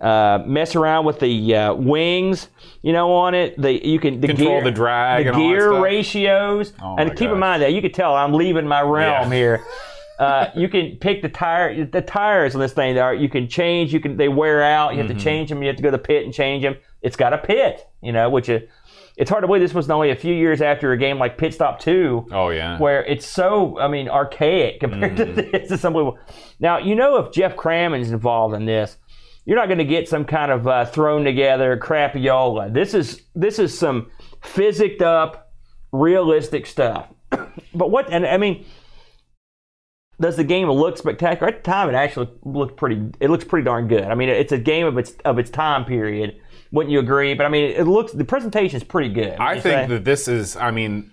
[0.01, 2.49] uh, uh, mess around with the uh, wings.
[2.83, 3.61] You know, on it.
[3.61, 6.73] The you can the Control gear, the drag the and all that gear ratios.
[6.83, 9.37] Oh and keep in mind that you can tell I'm leaving my realm Yeah.
[9.37, 9.65] here.
[10.19, 12.97] Uh, you can pick the tire, the tires on this thing.
[12.97, 13.93] Are you can change.
[13.93, 14.93] You can they wear out.
[14.93, 15.19] You have Mm-hmm.
[15.19, 15.63] to change them.
[15.63, 16.77] You have to go to the pit and change them.
[17.01, 18.63] It's got a pit, you know, which is
[19.17, 21.55] it's hard to believe this was only a few years after a game like Pit
[21.55, 22.79] Stop Two, Oh yeah.
[22.79, 25.71] where it's so, I mean, archaic compared to this.
[25.71, 26.19] It's unbelievable.
[26.61, 28.97] Now, you know, if Geoff Crammond's involved in this,
[29.45, 32.73] you're not going to get some kind of uh, thrown together crapiola.
[32.73, 34.11] This is this is some
[34.43, 35.53] physicked up,
[35.93, 37.09] realistic stuff.
[37.75, 38.11] but what?
[38.13, 38.65] And I mean,
[40.21, 41.53] does the game look spectacular?
[41.53, 43.11] At the time, it actually looked pretty.
[43.21, 44.05] It looks pretty darn good.
[44.05, 46.41] I mean, it's a game of its of its time period.
[46.73, 47.35] Wouldn't you agree?
[47.35, 49.37] But I mean, it looks the presentation is pretty good.
[49.39, 49.87] I think say?
[49.87, 51.13] that this is, I mean,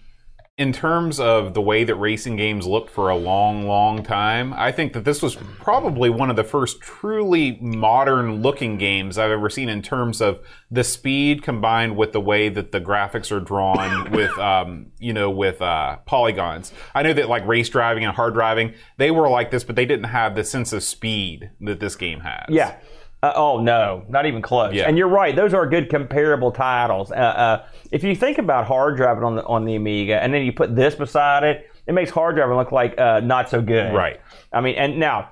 [0.59, 4.73] in terms of the way that racing games looked for a long, long time, I
[4.73, 9.49] think that this was probably one of the first truly modern looking games I've ever
[9.49, 14.11] seen in terms of the speed combined with the way that the graphics are drawn
[14.11, 16.73] with, um, you know, with uh, polygons.
[16.93, 19.85] I know that like race driving and hard driving, they were like this, but they
[19.85, 22.47] didn't have the sense of speed that this game has.
[22.49, 22.75] Yeah.
[23.21, 24.73] Uh, oh no, not even close.
[24.73, 24.87] Yeah.
[24.87, 27.11] And you're right; those are good comparable titles.
[27.11, 30.43] Uh, uh, if you think about hard driving on the on the Amiga, and then
[30.43, 33.93] you put this beside it, it makes hard driving look like uh, not so good.
[33.93, 34.21] Right.
[34.53, 35.31] I mean, and now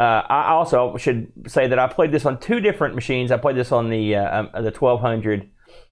[0.00, 3.32] uh, I also should say that I played this on two different machines.
[3.32, 5.48] I played this on the uh, um, the 1200,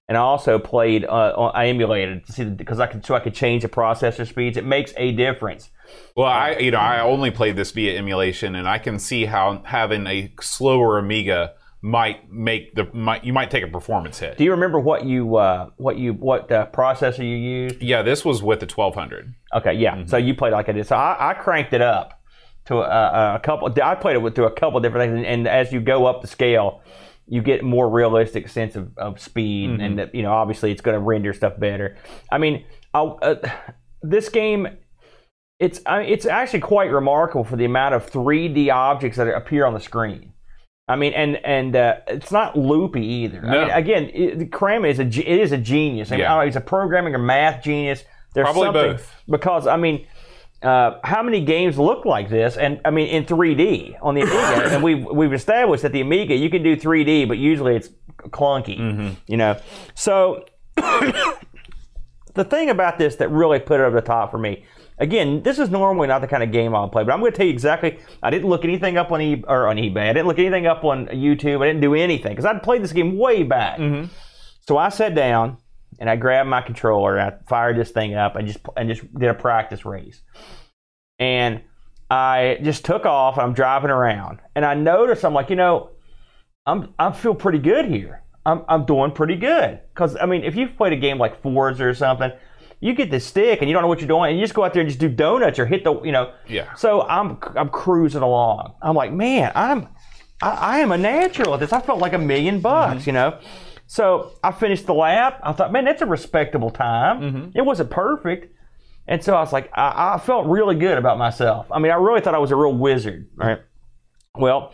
[0.07, 1.03] and I also played.
[1.03, 4.25] Uh, on, I emulated to see because I could so I could change the processor
[4.25, 4.55] speeds.
[4.55, 5.71] It makes a difference.
[6.15, 9.61] Well, I you know I only played this via emulation, and I can see how
[9.65, 14.37] having a slower Amiga might make the might you might take a performance hit.
[14.37, 17.81] Do you remember what you uh, what you what uh, processor you used?
[17.81, 19.33] Yeah, this was with the 1200.
[19.55, 20.05] Okay, yeah.
[20.05, 20.87] So you played like I did.
[20.87, 22.21] So I, I cranked it up
[22.65, 23.73] to a, a couple.
[23.81, 26.21] I played it with through a couple different things, and, and as you go up
[26.21, 26.81] the scale,
[27.27, 30.95] you get more realistic sense of, of speed, and that you know obviously it's going
[30.95, 31.97] to render stuff better.
[32.31, 33.49] I mean, I, uh,
[34.01, 34.67] this game.
[35.59, 39.73] It's I it's actually quite remarkable for the amount of 3D objects that appear on
[39.73, 40.33] the screen.
[40.87, 43.39] I mean, and and uh, it's not loopy either.
[43.43, 43.61] I No.
[43.61, 46.11] mean, again, it, Cram is a it is a genius.
[46.11, 46.35] I mean, Yeah.
[46.35, 48.03] I know, he's a programming or math genius.
[48.33, 49.15] There's Probably something both.
[49.29, 50.05] because I mean,
[50.61, 52.55] uh, how many games look like this?
[52.55, 56.35] And I mean, in 3D on the Amiga, and we've we've established that the Amiga
[56.35, 57.89] you can do 3D, but usually it's
[58.29, 58.79] clunky.
[58.79, 59.09] Mm-hmm.
[59.27, 59.59] You know,
[59.95, 64.63] so the thing about this that really put it over the top for me.
[64.99, 67.37] Again, this is normally not the kind of game I'll play, but I'm going to
[67.37, 67.99] tell you exactly.
[68.23, 70.09] I didn't look anything up on e- or on eBay.
[70.09, 71.61] I didn't look anything up on YouTube.
[71.61, 73.77] I didn't do anything because I'd played this game way back.
[73.77, 74.11] Mm-hmm.
[74.67, 75.57] So I sat down
[75.99, 79.01] and I grabbed my controller and I fired this thing up and just and just
[79.13, 80.21] did a practice race.
[81.19, 81.61] And
[82.09, 85.91] I just took off and I'm driving around and I noticed I'm like, you know,
[86.65, 88.23] I'm I feel pretty good here.
[88.45, 91.85] I'm I'm doing pretty good because I mean, if you've played a game like Forza
[91.85, 92.31] or something,
[92.79, 94.63] you get this stick and you don't know what you're doing and you just go
[94.63, 96.33] out there and just do donuts or hit the you know.
[96.47, 96.73] Yeah.
[96.75, 98.75] So I'm I'm cruising along.
[98.81, 99.89] I'm like, man, I'm
[100.41, 101.73] I, I am a natural at this.
[101.73, 103.09] I felt like a million bucks, mm-hmm.
[103.09, 103.39] you know.
[103.87, 105.39] So I finished the lap.
[105.43, 107.21] I thought, man, that's a respectable time.
[107.21, 107.57] Mm-hmm.
[107.57, 108.53] It wasn't perfect.
[109.07, 111.67] And so I was like, I, I felt really good about myself.
[111.71, 113.59] I mean, I really thought I was a real wizard, right?
[114.35, 114.73] Well,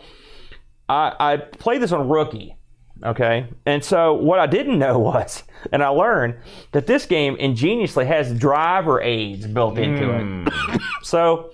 [0.88, 2.56] I, I played this on rookie,
[3.04, 3.48] okay?
[3.66, 6.36] And so what I didn't know was, and I learned,
[6.72, 10.52] that this game ingeniously has driver aids built into it.
[11.02, 11.52] So,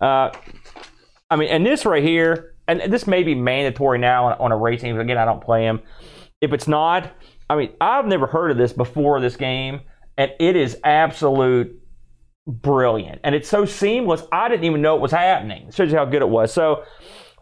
[0.00, 0.30] uh,
[1.28, 4.56] I mean, and this right here, and this may be mandatory now on, on a
[4.56, 4.96] racing.
[4.96, 5.80] Again, I don't play them.
[6.40, 7.10] If it's not,
[7.50, 9.80] I mean, I've never heard of this before this game,
[10.16, 11.82] and it is absolute
[12.46, 13.20] brilliant.
[13.24, 15.68] And it's so seamless, I didn't even know it was happening.
[15.68, 16.52] It shows you how good it was.
[16.52, 16.84] So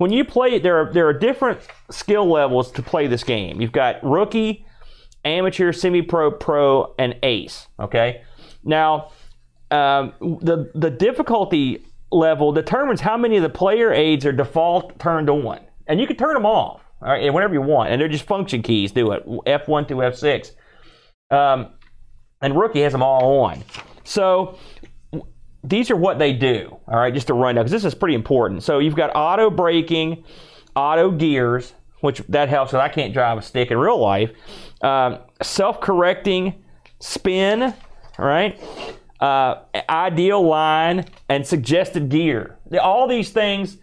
[0.00, 1.60] when you play there are, there are different
[1.90, 3.60] skill levels to play this game.
[3.60, 4.64] You've got rookie,
[5.26, 7.68] amateur, semi-pro, pro, and ace.
[7.78, 8.22] Okay.
[8.64, 9.10] Now,
[9.70, 15.28] um, the the difficulty level determines how many of the player aids are default turned
[15.28, 16.80] on, and you can turn them off.
[17.02, 18.92] All right, and whenever you want, and they're just function keys.
[18.92, 20.52] Do it F1 through F6.
[21.30, 21.74] Um,
[22.40, 23.62] and rookie has them all on.
[24.04, 24.58] So
[25.62, 26.76] these are what they do.
[26.88, 28.62] All right, just to run down because this is pretty important.
[28.62, 30.24] So you've got auto braking,
[30.74, 34.30] auto gears, which that helps because I can't drive a stick in real life.
[34.82, 36.62] Um, self-correcting
[37.00, 38.58] spin, all right,
[39.20, 39.56] uh,
[39.88, 42.58] ideal line, and suggested gear.
[42.80, 43.76] All these things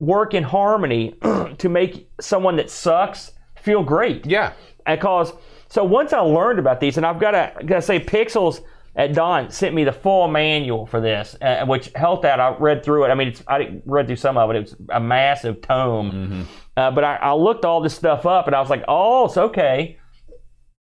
[0.00, 1.16] work in harmony
[1.58, 4.52] to make someone that sucks feel great Yeah.
[4.86, 5.32] because
[5.68, 8.60] so once I learned about these, and I've got to say, Pixels
[8.98, 12.40] at Dawn sent me the full manual for this, uh, which helped out.
[12.40, 13.08] I read through it.
[13.08, 14.56] I mean, it's, I read through some of it.
[14.56, 18.56] It was a massive tome, uh, but I, I looked all this stuff up, and
[18.56, 19.98] I was like, oh, it's okay.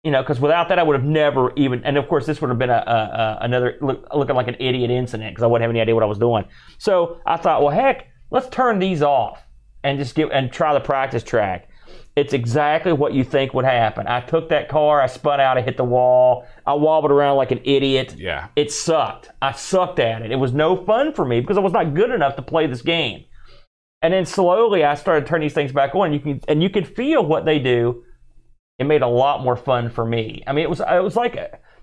[0.03, 1.85] You know, because without that, I would have never even.
[1.85, 4.57] And of course, this would have been a, a, a another look, looking like an
[4.61, 6.45] idiot incident because I wouldn't have any idea what I was doing.
[6.79, 9.47] So I thought, well, heck, let's turn these off
[9.85, 11.69] and just give and try the practice track.
[12.17, 14.07] It's exactly what you think would happen.
[14.07, 17.51] I took that car, I spun out, I hit the wall, I wobbled around like
[17.51, 18.15] an idiot.
[18.17, 18.49] Yeah.
[18.57, 19.29] It sucked.
[19.43, 20.33] I sucked at it.
[20.33, 22.81] It was no fun for me because I was not good enough to play this
[22.81, 23.27] game.
[24.01, 26.15] And then slowly I started turning these things back on.
[26.15, 28.03] You can and you can feel what they do.
[28.79, 30.43] It made a lot more fun for me.
[30.47, 31.35] I mean, it was it was like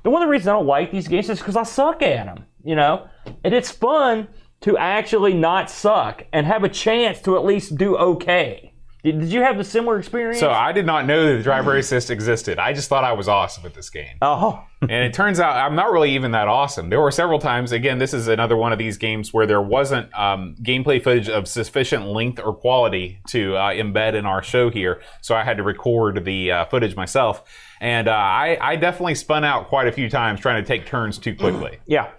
[0.02, 2.26] the one of the reasons I don't like these games is because I suck at
[2.26, 2.46] them.
[2.64, 3.08] You know,
[3.44, 4.30] and it's fun
[4.62, 8.73] to actually not suck and have a chance to at least do okay.
[9.04, 10.40] Did, did you have a similar experience?
[10.40, 12.58] So I did not know that the driver assist existed.
[12.58, 14.16] I just thought I was awesome at this game.
[14.22, 16.90] oh, and it turns out I'm not really even that awesome.
[16.90, 20.14] There were several times, again, this is another one of these games where there wasn't
[20.18, 25.02] um, gameplay footage of sufficient length or quality to uh, embed in our show here,
[25.22, 27.44] so I had to record the uh, footage myself.
[27.82, 31.18] And uh, I, I definitely spun out quite a few times trying to take turns
[31.18, 31.80] too quickly.
[31.88, 32.12] Yeah.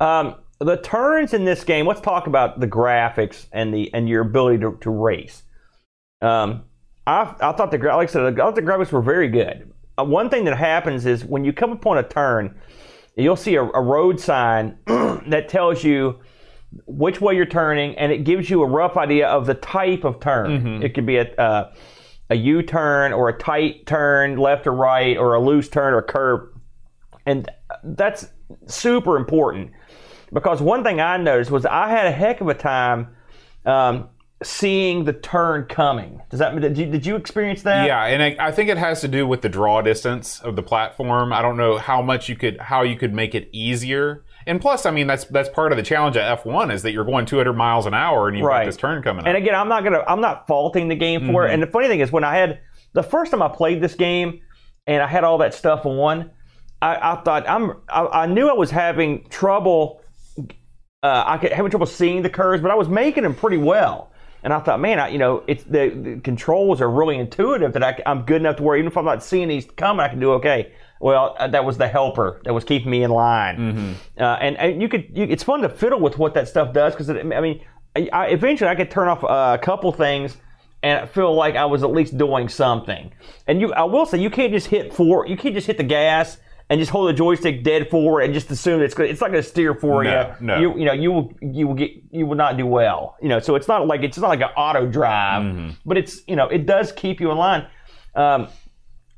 [0.00, 1.86] Um, the turns in this game.
[1.86, 5.42] Let's talk about the graphics and the and your ability to, to race.
[6.24, 6.64] Um,
[7.06, 9.72] I, I thought the like I said, I thought the graphics were very good.
[9.98, 12.58] Uh, one thing that happens is when you come upon a turn,
[13.16, 16.18] you'll see a, a road sign that tells you
[16.86, 20.18] which way you're turning, and it gives you a rough idea of the type of
[20.18, 20.50] turn.
[20.82, 21.72] It could be a uh,
[22.30, 25.98] a U turn or a tight turn, left or right, or a loose turn or
[25.98, 26.48] a curve,
[27.26, 27.48] and
[27.84, 28.26] that's
[28.66, 29.70] super important
[30.32, 33.14] because one thing I noticed was I had a heck of a time
[33.66, 34.08] um,
[34.42, 36.20] seeing the turn coming.
[36.30, 37.86] Does that did you, did you experience that?
[37.86, 40.62] Yeah, and I, I think it has to do with the draw distance of the
[40.62, 41.32] platform.
[41.32, 44.24] I don't know how much you could how you could make it easier.
[44.46, 47.04] And plus, I mean, that's that's part of the challenge at F1 is that you're
[47.04, 48.60] going 200 miles an hour and you've Right.
[48.64, 49.42] got this turn coming And up.
[49.42, 51.52] again, I'm not gonna I'm not faulting the game for it.
[51.54, 52.60] And the funny thing is, when I had
[52.92, 54.40] the first time I played this game,
[54.86, 56.30] and I had all that stuff on,
[56.82, 60.02] I, I thought I'm I, I knew I was having trouble.
[61.02, 64.10] Uh, I could having trouble seeing the curves, but I was making them pretty well.
[64.44, 67.82] And I thought, man, I, you know, it's the, the controls are really intuitive that
[67.82, 70.20] I, am good enough to where even if I'm not seeing these coming, I can
[70.20, 70.72] do okay.
[71.00, 73.56] Well, uh, that was the helper that was keeping me in line.
[74.18, 76.94] Uh, and, and you could, you, it's fun to fiddle with what that stuff does
[76.94, 77.62] because I mean,
[77.96, 80.36] I, I, eventually I could turn off uh, a couple things
[80.82, 83.10] and feel like I was at least doing something.
[83.46, 85.26] And you, I will say, you can't just hit four.
[85.26, 86.36] You can't just hit the gas
[86.70, 89.10] and just hold the joystick dead forward and just assume it's good.
[89.10, 90.46] It's not going to steer for No, you.
[90.46, 90.58] no.
[90.58, 93.16] You, you know, you will, you will get, you will not do well.
[93.20, 96.36] You know, so it's not like it's not like an auto drive, but it's, you
[96.36, 97.66] know, it does keep you in line.
[98.14, 98.48] Um,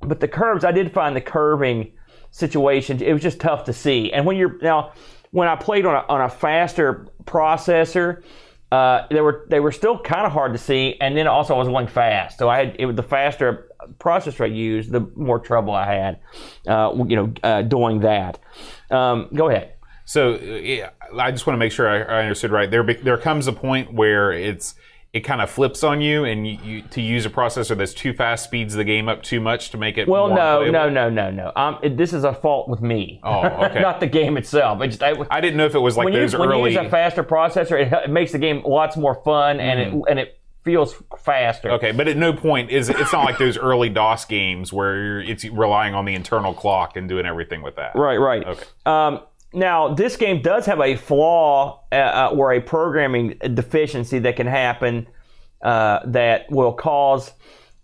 [0.01, 1.93] but the curves, I did find the curving
[2.31, 4.13] situation, it was just tough to see.
[4.13, 4.93] And when you're now,
[5.31, 8.23] when I played on a, on a faster processor,
[8.73, 11.59] uh, they were they were still kind of hard to see, and then also I
[11.59, 13.66] was going fast, so I had it was the faster
[13.99, 16.21] processor I used, the more trouble I had,
[16.67, 18.39] uh, you know, uh, doing that.
[18.91, 19.75] Um, go ahead.
[20.05, 22.71] So yeah, I just want to make sure I, I understood right.
[22.71, 24.77] There, there comes a point where it's
[25.17, 28.13] it kind of flips on you, and you, you to use a processor that's too
[28.13, 30.07] fast speeds the game up too much to make it.
[30.07, 30.73] Well, more no, playable?
[30.73, 31.53] no, no, no, no.
[31.57, 33.21] Um, it, this is a fault with me.
[33.25, 33.81] Oh, okay.
[33.81, 34.83] not the game itself.
[34.83, 36.67] It just, I, I didn't know if it was like when you, those when you
[36.67, 40.19] use a faster processor, it, it makes the game lots more fun and it and
[40.19, 41.71] it feels faster.
[41.71, 44.97] Okay, but at no point is it, it's not like those early DOS games where
[44.97, 47.95] you're, it's relying on the internal clock and doing everything with that.
[47.95, 48.45] Right, right.
[48.45, 48.65] Okay.
[48.85, 49.21] Um,
[49.55, 54.49] now, this game does have a flaw uh, uh, or a programming deficiency that can
[54.49, 55.07] happen
[55.63, 57.33] uh, that will cause.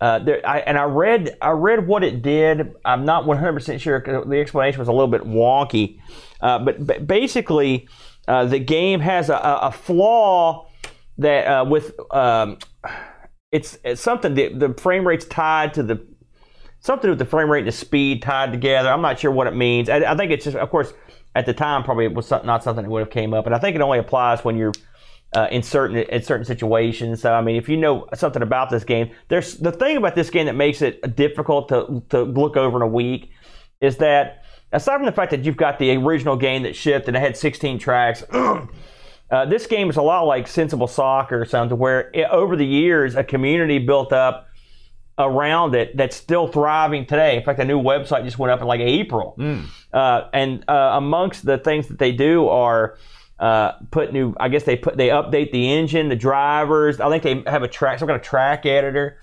[0.01, 2.73] Uh, there, I, and I read, I read what it did.
[2.83, 4.01] I'm not 100% sure.
[4.01, 6.01] The explanation was a little bit wonky,
[6.41, 7.87] uh, but, but basically,
[8.27, 10.67] uh, the game has a, a, a flaw
[11.17, 12.57] that uh, with um,
[13.53, 16.05] it's, it's something that the frame rate's tied to the
[16.79, 18.89] something with the frame rate and the speed tied together.
[18.89, 19.89] I'm not sure what it means.
[19.89, 20.91] I, I think it's just, of course,
[21.35, 23.59] at the time probably it was not something that would have came up, and I
[23.59, 24.73] think it only applies when you're
[25.35, 27.21] uh, in certain in certain situations.
[27.21, 30.29] So I mean, if you know something about this game, there's the thing about this
[30.29, 33.31] game that makes it difficult to to look over in a week
[33.81, 37.15] is that aside from the fact that you've got the original game that shipped and
[37.17, 38.23] it had 16 tracks.
[39.33, 42.65] Uh, this game is a lot like Sensible Soccer or something, where it, over the
[42.65, 44.47] years a community built up
[45.17, 47.37] around it that's still thriving today.
[47.37, 49.35] In fact, a new website just went up in like April.
[49.91, 52.99] Uh, and uh, amongst the things that they do are
[53.39, 54.35] uh, put new.
[54.39, 56.99] I guess they put they update the engine, the drivers.
[56.99, 59.19] I think they have a track, some kind of track editor.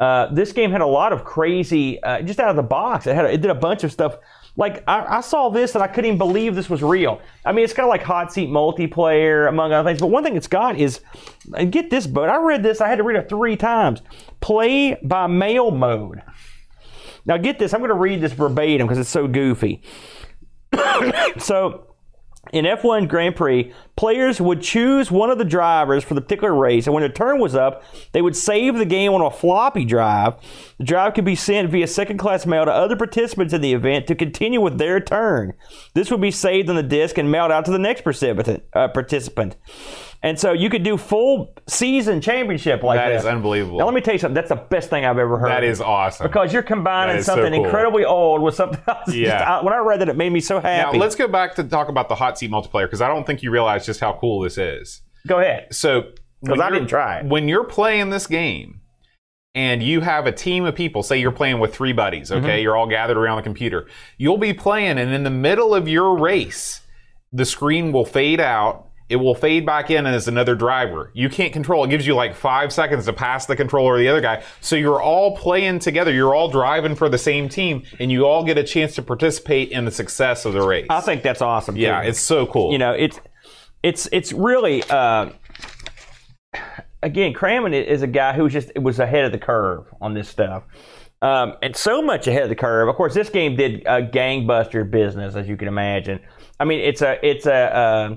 [0.00, 3.06] Uh, this game had a lot of crazy, uh, just out of the box.
[3.06, 4.16] It had a, it did a bunch of stuff.
[4.56, 7.20] Like I, I saw this and I couldn't even believe this was real.
[7.44, 10.00] I mean, it's kind of like hot seat multiplayer among other things.
[10.00, 11.00] But one thing it's got is,
[11.56, 12.80] and get this, but I read this.
[12.80, 14.02] I had to read it three times.
[14.40, 16.22] Play by mail mode.
[17.24, 17.72] Now get this.
[17.72, 19.82] I'm going to read this verbatim because it's so goofy.
[21.38, 21.91] so
[22.52, 26.86] in F1 Grand Prix, players would choose one of the drivers for the particular race,
[26.86, 27.82] and when their turn was up,
[28.12, 30.34] they would save the game on a floppy drive.
[30.78, 34.06] The drive could be sent via second class mail to other participants in the event
[34.06, 35.54] to continue with their turn.
[35.94, 38.62] This would be saved on the disc and mailed out to the next participant.
[38.72, 39.56] Uh, participant.
[40.24, 43.22] And so you could do full season championship like That this.
[43.22, 43.78] is unbelievable.
[43.78, 44.34] Now let me tell you something.
[44.34, 45.50] That's the best thing I've ever heard.
[45.50, 46.26] That is awesome.
[46.26, 47.64] because you're combining is so something cool.
[47.64, 49.12] incredibly old with something else.
[49.12, 49.30] Yeah.
[49.38, 50.96] Just- I- when I read that, it made me so happy.
[50.96, 53.42] now let's go back to talk about the hot seat multiplayer because I don't think
[53.42, 55.02] you realize just how cool this is.
[55.26, 55.74] go ahead.
[55.74, 57.26] So, Because I didn't try it.
[57.26, 58.80] When you're playing this game
[59.56, 62.46] and you have a team of people, say you're playing with three buddies, okay?
[62.46, 62.62] Mm-hmm.
[62.62, 63.86] You're all gathered around the computer.
[64.18, 66.80] You'll be playing, and in the middle of your race,
[67.32, 68.86] the screen will fade out.
[69.08, 71.10] It will fade back in as another driver.
[71.14, 71.84] You can't control.
[71.84, 74.42] It gives you like five seconds to pass the controller the other guy.
[74.60, 76.12] So you're all playing together.
[76.12, 79.70] You're all driving for the same team, and you all get a chance to participate
[79.70, 80.86] in the success of the race.
[80.88, 81.76] I think that's awesome.
[81.76, 82.08] yeah, too.
[82.08, 82.72] it's so cool.
[82.72, 83.20] you know it's
[83.82, 85.30] it's it's really uh,
[87.02, 90.28] again Crammond is a guy who was just was ahead of the curve on this
[90.28, 90.64] stuff.
[91.20, 92.88] Um, and so much ahead of the curve.
[92.88, 96.18] Of course, this game did a gangbuster business, as you can imagine.
[96.58, 98.16] I mean, it's a it's a uh,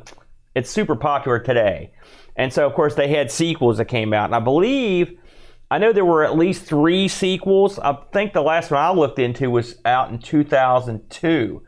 [0.56, 1.92] it's super popular today,
[2.36, 5.18] and so of course they had sequels that came out, and I believe
[5.70, 7.80] I know there were at least three sequels.
[7.80, 11.62] I think the last one I looked into was out in 2002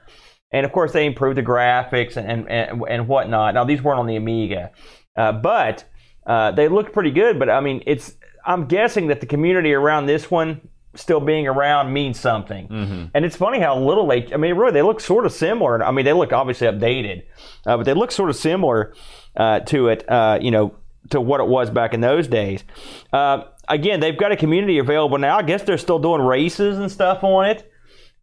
[0.51, 3.53] and of course they improved the graphics and and, and whatnot.
[3.53, 4.71] Now these weren't on the Amiga,
[5.15, 5.85] uh, but
[6.25, 7.39] uh, they looked pretty good.
[7.39, 8.13] But I mean, it's
[8.45, 10.67] I'm guessing that the community around this one
[10.97, 12.67] still being around means something.
[13.13, 14.31] And it's funny how little they.
[14.33, 15.81] I mean, really, they look sort of similar.
[15.83, 17.23] I mean, they look obviously updated,
[17.65, 18.93] uh, but they look sort of similar
[19.35, 20.09] uh, to it.
[20.09, 20.75] Uh, you know,
[21.11, 22.65] to what it was back in those days.
[23.13, 25.37] Uh, again, they've got a community available now.
[25.37, 27.71] I guess they're still doing races and stuff on it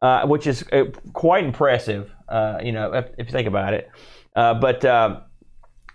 [0.05, 2.11] uh, which is uh, quite impressive.
[2.29, 3.91] Uh, you know, if, if you think about it.
[4.37, 4.85] Uh, but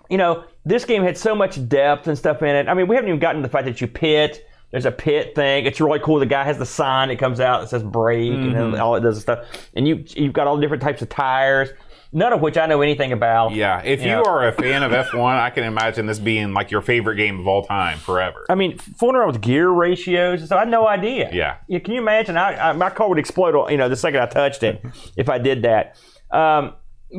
[0.10, 2.68] you know, this game had so much depth and stuff in it.
[2.68, 4.49] I mean, we haven't even gotten to the fact that you pit.
[4.72, 5.66] There's a pit thing.
[5.66, 6.20] It's really cool.
[6.20, 9.00] The guy has the sign that comes out that says brake and then all it
[9.02, 9.46] does is stuff.
[9.76, 11.70] And you you've got all the different types of tires,
[12.12, 13.54] none of which I know anything about.
[13.54, 14.22] Yeah, if you know.
[14.24, 17.48] are a fan of F1, I can imagine this being like your favorite game of
[17.48, 18.46] all time forever.
[18.48, 21.32] I mean, fooling around with gear ratios, and stuff, I had no idea.
[21.34, 21.80] Yeah.
[21.80, 22.38] can you imagine?
[22.38, 24.84] I, I, my car would explode, you know, the second I touched it
[25.18, 25.98] if I did that.
[26.30, 26.74] Um,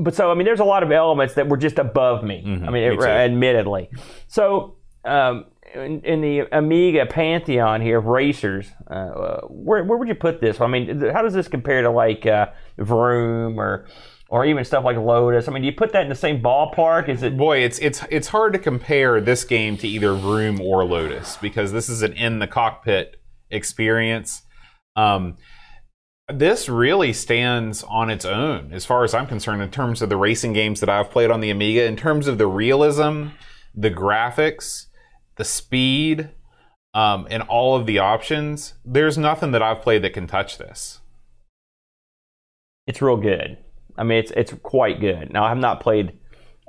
[0.05, 2.43] but so, I mean, there's a lot of elements that were just above me.
[2.45, 2.73] I mean, Mm-hmm.
[2.73, 3.91] me it- admittedly.
[4.29, 10.15] So, um, in, in the Amiga pantheon here of racers, uh, where, where would you
[10.15, 10.61] put this?
[10.61, 12.49] I mean, how does this compare to like uh,
[12.79, 13.87] Vroom or
[14.29, 15.49] or even stuff like Lotus?
[15.49, 17.09] I mean, do you put that in the same ballpark?
[17.09, 20.85] Is it Boy, it's it's it's hard to compare this game to either Vroom or
[20.85, 24.43] Lotus because this is an in the cockpit experience.
[24.97, 25.37] Um,
[26.33, 30.17] this really stands on its own, as far as I'm concerned, in terms of the
[30.17, 31.85] racing games that I've played on the Amiga.
[31.85, 33.29] In terms of the realism,
[33.75, 34.87] the graphics,
[35.41, 36.29] the speed,
[36.93, 41.01] um, and all of the options, there's nothing that I've played that can touch this.
[42.87, 43.57] it's real good.
[43.97, 45.33] I mean, it's it's quite good.
[45.33, 46.19] Now, I have not played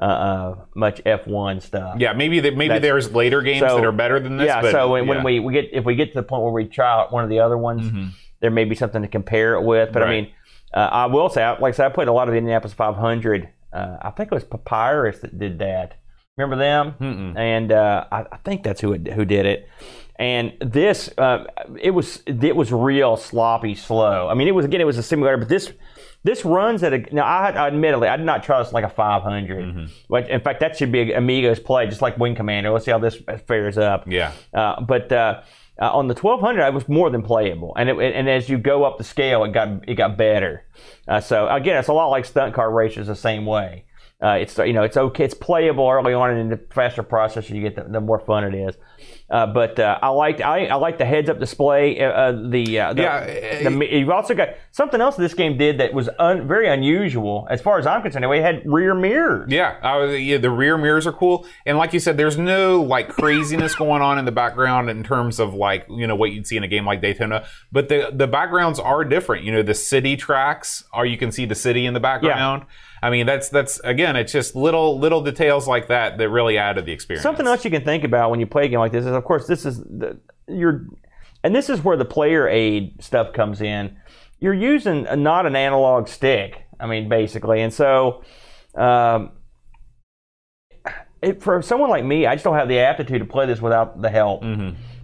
[0.02, 2.00] uh, uh, much F1 stuff.
[2.00, 4.48] Yeah, maybe the, maybe That's- there's later games so- that are better than this.
[4.48, 4.62] yeah.
[4.62, 6.66] but, so when, when we, we get if we get to the point where we
[6.66, 7.92] try out one of the other ones,
[8.40, 9.92] there may be something to compare it with.
[9.92, 10.32] But I mean,
[10.74, 13.50] uh, I will say, like I said, I played a lot of the Indianapolis 500.
[13.74, 15.98] Uh, I think it was Papyrus that did that.
[16.42, 16.96] Remember them?
[17.00, 17.38] Mm-mm.
[17.38, 19.70] And uh, I, I think that's who it, who did it.
[20.18, 21.46] And this, uh,
[21.80, 24.28] it was it was real sloppy, slow.
[24.30, 25.72] I mean, it was again, it was a simulator, but this
[26.24, 27.26] this runs at a now.
[27.26, 29.66] I had- admittedly, I did not trust like a 500.
[29.66, 29.86] Mm-hmm.
[30.10, 32.70] But in fact, that should be Amiga's play, just like Wing Commander.
[32.70, 33.18] Let's see how this
[33.48, 34.04] fares up.
[34.08, 34.34] yeah.
[34.54, 35.42] Uh, but uh,
[35.82, 38.84] uh, on the 1200, I was more than playable, and it, and as you go
[38.84, 40.68] up the scale, it got it got better.
[41.08, 43.86] Uh, so again, it's a lot like stunt car races, the same way.
[44.22, 47.62] Uh, it's you know it's okay, it's playable early on, and the faster processor you
[47.62, 48.76] get, the, the more fun it is.
[49.32, 52.00] Uh, but uh, I liked I, I like the heads up display.
[52.00, 55.80] Uh, uh, the, uh, the, Yeah, the- you've also got something else this game did
[55.80, 58.26] that was un, very unusual as far as I'm concerned.
[58.26, 59.50] It had rear mirrors.
[59.50, 63.10] Yeah, was, yeah, the rear mirrors are cool, and like you said, there's no like
[63.10, 66.58] craziness going on in the background in terms of like you know what you'd see
[66.58, 67.46] in a game like Daytona.
[67.72, 69.46] But the the backgrounds are different.
[69.46, 72.66] You know, the city tracks, are you can see the city in the background.
[73.02, 76.76] I mean, that's that's again, it's just little little details like that that really add
[76.76, 77.24] to the experience.
[77.24, 79.24] Something else you can think about when you play a game like this is, of
[79.24, 80.86] course, this is the you're,
[81.43, 83.97] and this is where the player aid stuff comes in.
[84.39, 86.64] You're using a, not an analog stick.
[86.80, 88.24] I mean, basically, and so.
[88.76, 89.32] Um,
[91.22, 94.02] it, for someone like me, I just don't have the aptitude to play this without
[94.02, 94.41] the help.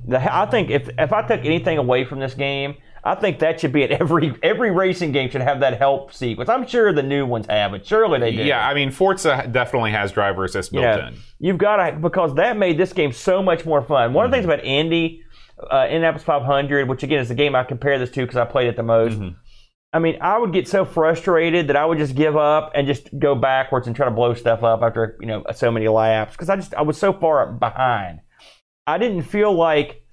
[0.07, 2.75] The, I think if if I took anything away from this game,
[3.07, 6.49] I think that should be at every every racing game should have that help sequence.
[6.49, 7.85] I'm sure the new ones have it.
[7.85, 8.43] Surely they do.
[8.43, 11.07] Yeah, I mean, Forza definitely has driver assist built Yeah.
[11.07, 11.15] in.
[11.39, 14.13] You've got to because that made this game so much more fun.
[14.13, 14.53] One of the things Mm-hmm.
[14.53, 15.21] about Indy,
[15.71, 18.67] uh, Indianapolis 500, which again is the game I compare this to because I played
[18.67, 19.13] it the most.
[19.19, 19.35] Mm-hmm.
[19.93, 23.07] I mean, I would get so frustrated that I would just give up and just
[23.17, 26.49] go backwards and try to blow stuff up after you know so many laps because
[26.49, 28.19] I just I was so far behind.
[28.85, 30.03] I didn't feel like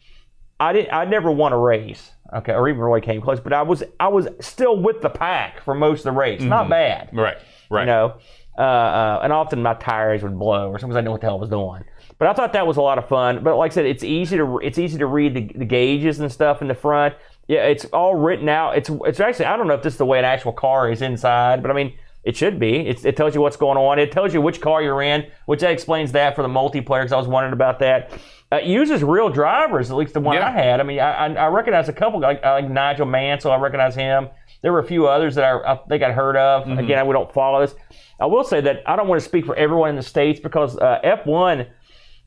[0.60, 0.92] I didn't.
[0.94, 2.12] I never won a race.
[2.34, 5.62] Okay, or even really came close, but I was I was still with the pack
[5.62, 6.42] for most of the race.
[6.42, 7.36] Not bad Right,
[7.70, 7.82] right.
[7.82, 8.16] you know.
[8.56, 11.26] Uh, uh, and often my tires would blow, or sometimes I didn't know what the
[11.26, 11.84] hell I was doing.
[12.18, 13.42] But I thought that was a lot of fun.
[13.42, 16.30] But like I said, it's easy to it's easy to read the, the gauges and
[16.30, 17.14] stuff in the front.
[17.48, 18.76] Yeah, it's all written out.
[18.76, 21.02] It's it's actually I don't know if this is the way an actual car is
[21.02, 22.76] inside, but I mean it should be.
[22.76, 23.98] It's, it tells you what's going on.
[23.98, 27.02] It tells you which car you're in, which that explains that for the multiplayer.
[27.02, 28.12] Because I was wondering about that.
[28.54, 30.48] Uh, uses real drivers, at least the one Yeah.
[30.48, 30.80] I had.
[30.80, 33.52] I mean, I, I, I recognize a couple like, like Nigel Mansell.
[33.52, 34.28] I recognize him.
[34.62, 36.66] There were a few others that I, I think I'd heard of.
[36.78, 37.74] Again, we don't follow this.
[38.20, 40.76] I will say that I don't want to speak for everyone in the states because
[40.78, 41.68] uh, F1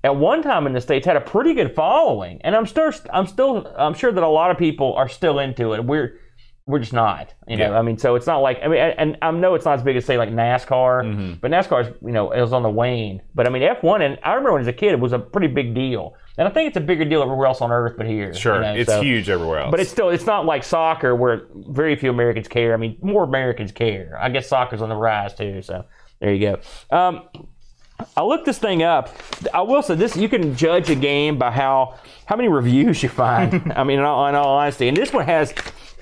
[0.04, 3.26] at one time in the states had a pretty good following, and I'm still, I'm
[3.26, 5.84] still, I'm sure that a lot of people are still into it.
[5.84, 6.20] We're,
[6.68, 7.72] we're just not, you know.
[7.72, 7.80] Yeah.
[7.80, 9.96] I mean, so it's not like I mean, and I know it's not as big
[9.96, 11.34] as say like NASCAR, Mm-hmm.
[11.42, 13.22] but NASCAR's, you know, it was on the wane.
[13.34, 15.20] But I mean, F1, and I remember when I was a kid, it was a
[15.20, 18.06] pretty big deal, and I think it's a bigger deal everywhere else on Earth, but
[18.06, 19.72] here, Sure, you know, it's so- huge everywhere else.
[19.72, 22.74] but it's still it's not like soccer where very few Americans care.
[22.74, 24.18] I mean, more Americans care.
[24.22, 25.62] I guess soccer's on the rise too.
[25.62, 25.86] So
[26.20, 26.58] there you
[26.92, 26.96] go.
[26.96, 27.22] Um,
[28.16, 29.10] I looked this thing up.
[29.54, 31.96] I will say this: you can judge a game by how
[32.26, 33.74] how many reviews you find.
[33.76, 35.52] I mean, in all, in all honesty, and this one has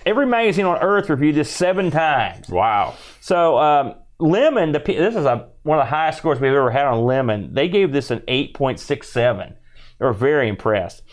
[0.05, 2.49] every magazine on earth reviewed this seven times.
[2.49, 2.95] wow.
[3.21, 6.85] So um, Lemon, the, this is a, one of the highest scores we've ever had
[6.85, 7.53] on Lemon.
[7.53, 9.55] They gave this an eight point six seven.
[9.99, 11.03] They were very impressed.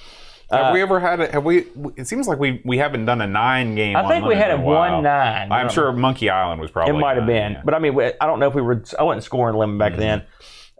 [0.50, 1.30] Have we ever had it?
[1.30, 1.64] Have we?
[1.96, 3.96] It seems like we we haven't done a nine game.
[3.96, 5.50] I think we had a one nine.
[5.50, 6.94] I'm sure Monkey Island was probably.
[6.94, 7.62] It might have been, yeah.
[7.64, 8.84] but I mean, I don't know if we were.
[8.98, 10.24] I wasn't scoring lemon back then.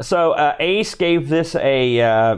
[0.02, 2.36] So uh, Ace gave this a uh,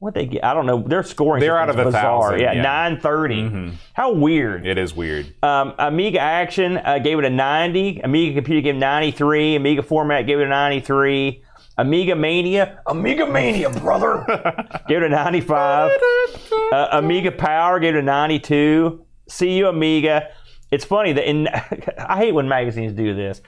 [0.00, 0.44] what they get.
[0.44, 0.82] I don't know.
[0.82, 1.40] Their scoring.
[1.40, 2.30] They're out of a bizarre.
[2.32, 2.62] thousand, Yeah, yeah.
[2.90, 3.74] Mm-hmm.
[3.92, 4.66] How weird.
[4.66, 5.32] it is weird.
[5.44, 8.00] Um, Amiga Action uh, gave it a 90.
[8.00, 9.56] Amiga Computer gave it 93.
[9.56, 11.44] Amiga Format gave it a 93.
[11.78, 14.24] Amiga Mania, Amiga Mania, brother,
[14.88, 15.90] gave it a 95.
[16.72, 19.02] Uh, Amiga Power gave it a 92.
[19.38, 20.28] CU Amiga.
[20.70, 21.48] It's funny that in
[21.98, 23.40] I hate when magazines do this.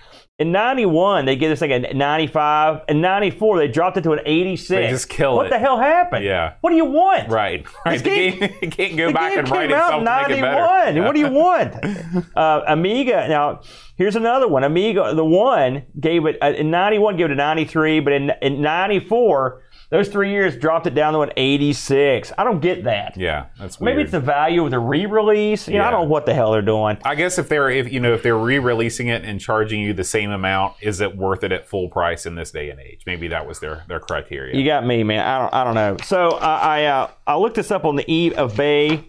[0.43, 2.81] In 91, they give this thing a 95.
[2.89, 4.69] In 94, they dropped it to an 86.
[4.69, 5.51] They just kill what it.
[5.51, 6.25] the hell happened?
[6.25, 6.55] Yeah.
[6.63, 7.29] What do you want?
[7.29, 8.03] Right, right.
[8.03, 10.43] The game- game, can't go back game and write itself in to make it 91.
[10.43, 11.03] better.
[11.05, 12.27] What do you want?
[12.37, 13.29] uh, Amiga.
[13.29, 13.61] Now,
[13.95, 14.65] here's another one.
[14.65, 18.61] Amiga, the one gave it uh, in 91, gave it a 93, but in, in
[18.61, 19.63] 94,
[19.93, 22.33] those three years dropped it down to an 86.
[22.39, 23.15] I don't get that.
[23.15, 23.95] Yeah, that's weird.
[23.95, 25.69] Maybe it's the value of the re-release.
[25.69, 26.97] You know, I don't know what the hell they're doing.
[27.05, 30.03] I guess if they're if you know if they're re-releasing it and charging you the
[30.03, 33.03] same amount, is it worth it at full price in this day and age?
[33.07, 34.57] Maybe that was their their criteria.
[34.57, 35.27] You got me, man.
[35.27, 35.99] I don't, I don't know.
[36.03, 39.07] So uh, I, uh, I looked this up on the eve of Bay.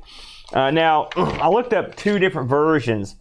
[0.52, 3.16] Uh, now I looked up two different versions.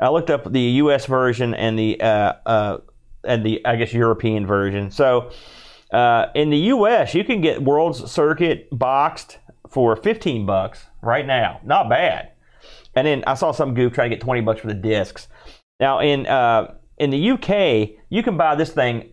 [0.00, 1.06] I looked up the U.S.
[1.06, 2.78] version and the uh, uh,
[3.24, 4.92] and the I guess European version.
[4.92, 5.32] So
[5.92, 9.38] uh, in the U.S., you can get World's Circuit boxed
[9.68, 11.60] for 15 bucks right now.
[11.64, 12.32] Not bad.
[12.94, 15.28] And then I saw some goof trying to get 20 bucks for the discs.
[15.78, 19.12] Now in uh, in the UK, you can buy this thing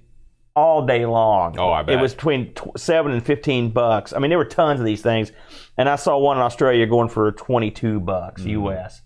[0.56, 1.56] all day long.
[1.60, 1.96] Oh, I bet.
[1.96, 4.12] It was between tw- seven and 15 bucks.
[4.14, 5.32] I mean, there were tons of these things,
[5.78, 8.66] and I saw one in Australia going for 22 bucks Mm-hmm.
[8.66, 9.02] US.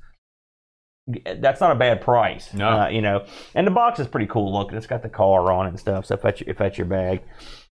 [1.37, 2.53] That's not a bad price.
[2.53, 2.69] No.
[2.69, 4.77] Uh, you know, and the box is pretty cool looking.
[4.77, 6.05] It's got the car on it and stuff.
[6.05, 7.21] So if that's your, if that's your bag,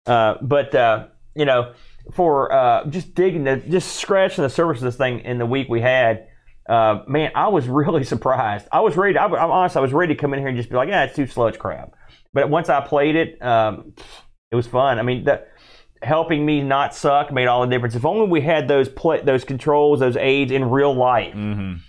[0.08, 1.72] uh, but uh, you know,
[2.12, 5.68] for uh, just digging, the, just scratching the surface of this thing in the week
[5.68, 6.28] we had,
[6.68, 8.66] uh, man, I was really surprised.
[8.72, 9.16] I was ready.
[9.16, 9.76] I, I'm honest.
[9.76, 11.22] I was ready to come in here and just be like, yeah, it's too.
[11.22, 11.92] It's crap.
[12.32, 13.94] But once I played it, um,
[14.50, 14.98] it was fun.
[14.98, 15.46] I mean, the,
[16.02, 17.94] helping me not suck made all the difference.
[17.94, 18.88] If only we had those
[19.24, 21.34] those controls, those aids in real life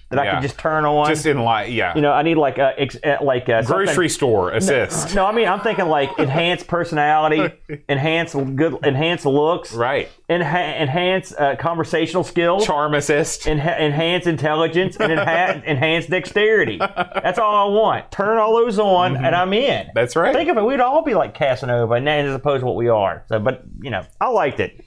[0.09, 0.33] that I Yeah.
[0.35, 1.07] could just turn on.
[1.07, 4.09] Just in like yeah, you know, I need like a ex, uh, like a grocery
[4.09, 5.13] store assist.
[5.13, 7.47] No, I mean I'm thinking like enhanced personality,
[7.89, 13.43] enhance good, enhance looks, Right, enha- enhanced uh, conversational skills, charm assist.
[13.43, 16.77] enha- enhanced intelligence, and enha- enhanced dexterity.
[16.79, 18.11] That's all I want.
[18.11, 19.69] Turn all those on, and I'm in.
[19.85, 19.89] Mm-hmm.
[19.93, 20.33] That's right.
[20.35, 20.63] Think of it.
[20.65, 23.25] We'd all be like Casanova, and as opposed to what we are.
[23.27, 24.83] So, but you know, I liked it.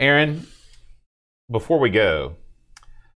[0.00, 0.46] Aaron,
[1.50, 2.36] before we go,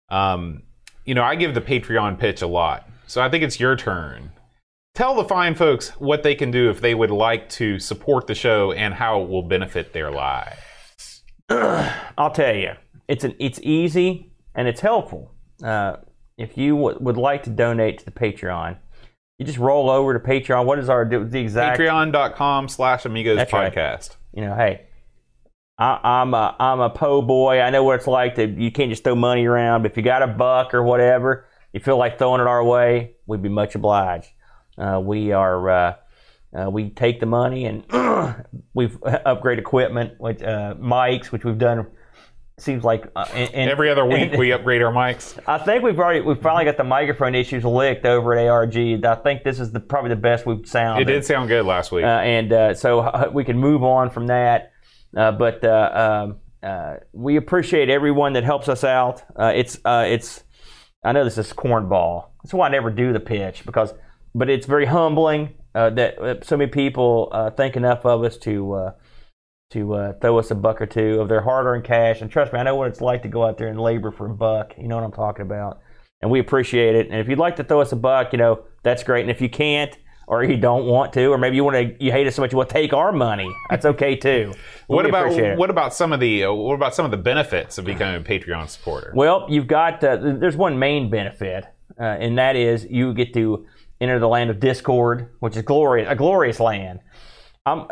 [0.09, 0.63] um,
[1.05, 2.89] you know, I give the Patreon pitch a lot.
[3.07, 4.31] So I think it's your turn.
[4.95, 8.35] Tell the fine folks what they can do if they would like to support the
[8.35, 11.23] show and how it will benefit their lives.
[11.49, 12.71] I'll tell you,
[13.07, 15.31] it's an it's easy and it's helpful.
[15.61, 15.97] Uh,
[16.37, 18.77] if you w- would like to donate to the Patreon,
[19.37, 20.65] you just roll over to Patreon.
[20.65, 21.79] What is our the exact?
[21.79, 23.73] Patreon.com slash Amigos That's right.
[23.73, 24.15] Podcast.
[24.33, 24.87] You know, hey,
[25.77, 27.59] I, I'm a I'm a po boy.
[27.61, 29.81] I know what it's like to you can't just throw money around.
[29.81, 33.15] But if you got a buck or whatever, you feel like throwing it our way,
[33.25, 34.29] we'd be much obliged.
[34.77, 35.69] Uh, we are.
[35.69, 35.95] Uh,
[36.57, 37.83] uh, we take the money and
[38.73, 41.87] we've upgrade equipment, which uh, mics, which we've done.
[42.57, 45.37] Seems like uh, and, and- Every other week we upgrade our mics.
[45.45, 48.77] I think we've already we've finally got the microphone issues licked over at ARG.
[49.03, 51.09] I think this is the probably the best we've sounded.
[51.09, 52.05] It did sound good last week.
[52.05, 54.71] uh, and uh, so we can move on from that.
[55.15, 59.23] Uh, but uh, um, uh, we appreciate everyone that helps us out.
[59.37, 60.43] It's it's
[61.03, 62.29] I know this is cornball.
[62.43, 63.93] That's why I never do the pitch because,
[64.33, 68.93] but it's very humbling that so many people think enough of us to.
[69.71, 72.59] To uh, throw us a buck or two of their hard-earned cash, and trust me,
[72.59, 74.75] I know what it's like to go out there and labor for a buck.
[74.77, 75.81] You know what I'm talking about,
[76.21, 77.09] and we appreciate it.
[77.09, 79.21] And if you'd like to throw us a buck, you know that's great.
[79.21, 79.97] And if you can't,
[80.27, 82.51] or you don't want to, or maybe you want to, you hate us so much
[82.51, 83.53] you want to take our money.
[83.69, 84.53] That's okay too.
[84.87, 87.85] what about what about some of the uh, what about some of the benefits of
[87.85, 89.11] becoming a Patreon supporter?
[89.15, 91.65] Well, you've got uh, there's one main benefit,
[91.99, 93.65] uh, and that is you get to
[94.01, 96.99] enter the land of Discord, which is glorious, a glorious land.
[97.65, 97.87] Um,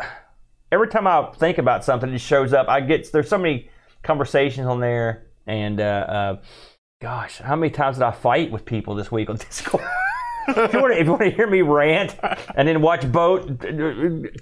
[0.70, 2.68] every time I think about something, it shows up.
[2.68, 3.70] I get there's so many
[4.02, 6.36] conversations on there, and uh, uh,
[7.00, 9.84] gosh, how many times did I fight with people this week on Discord?
[10.48, 12.16] If, you want to, if you want to hear me rant
[12.54, 13.60] and then watch boat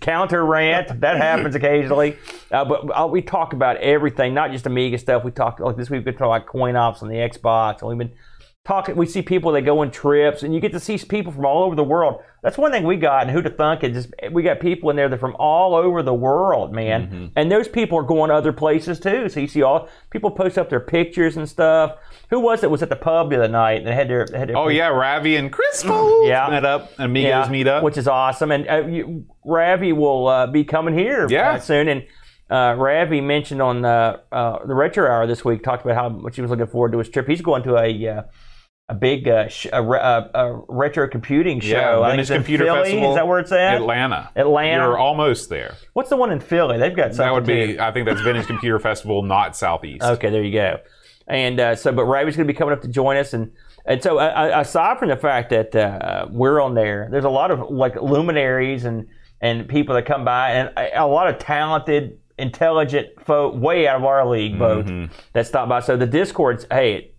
[0.00, 2.16] counter rant, that happens occasionally.
[2.50, 5.24] Uh, but uh, we talk about everything, not just Amiga stuff.
[5.24, 6.04] We talk like this week.
[6.04, 8.16] we've talk about coin ops on the Xbox, and we've been
[8.64, 8.96] talking.
[8.96, 11.64] We see people that go on trips, and you get to see people from all
[11.64, 12.22] over the world.
[12.42, 14.96] That's one thing we got, and who to thunk is just we got people in
[14.96, 17.30] there that are from all over the world, man.
[17.36, 19.28] And those people are going to other places too.
[19.28, 21.92] So you see all people post up their pictures and stuff.
[22.30, 22.70] Who was it?
[22.70, 25.36] Was at the pub the other night and had their had their Oh yeah, Ravi
[25.36, 26.48] and Chris Foles Yeah.
[26.50, 26.90] met up.
[26.98, 27.84] Amigos meet up.
[27.84, 28.50] which is awesome.
[28.50, 31.52] And uh, you, Ravi will uh, be coming here Yeah.
[31.52, 31.86] uh, soon.
[31.86, 32.04] And
[32.50, 36.42] uh, Ravi mentioned on uh, the Retro Hour this week, talked about how much he
[36.42, 37.28] was looking forward to his trip.
[37.28, 38.22] He's going to a uh,
[38.88, 41.68] a big uh, sh- a, re- a, a retro computing show.
[41.68, 42.82] yeah, I think Vintage it's Computer Philly.
[42.82, 43.10] Festival.
[43.10, 43.74] Is that where it's at?
[43.74, 44.30] Atlanta.
[44.36, 44.82] Atlanta.
[44.84, 45.76] You're almost there.
[45.92, 46.78] What's the one in Philly?
[46.78, 47.24] They've got something.
[47.26, 47.74] That would be.
[47.74, 47.80] too.
[47.80, 50.04] I think that's Vintage Computer Festival, not Southeast.
[50.04, 50.80] Okay, there you go.
[51.28, 53.52] And uh, so, but Ravi's going to be coming up to join us, and
[53.86, 57.50] and so uh, aside from the fact that uh, we're on there, there's a lot
[57.52, 59.06] of like luminaries and
[59.40, 63.96] and people that come by, and a, a lot of talented, intelligent folk way out
[63.96, 64.90] of our league both
[65.32, 65.80] that stop by.
[65.80, 67.11] So the Discord's hey.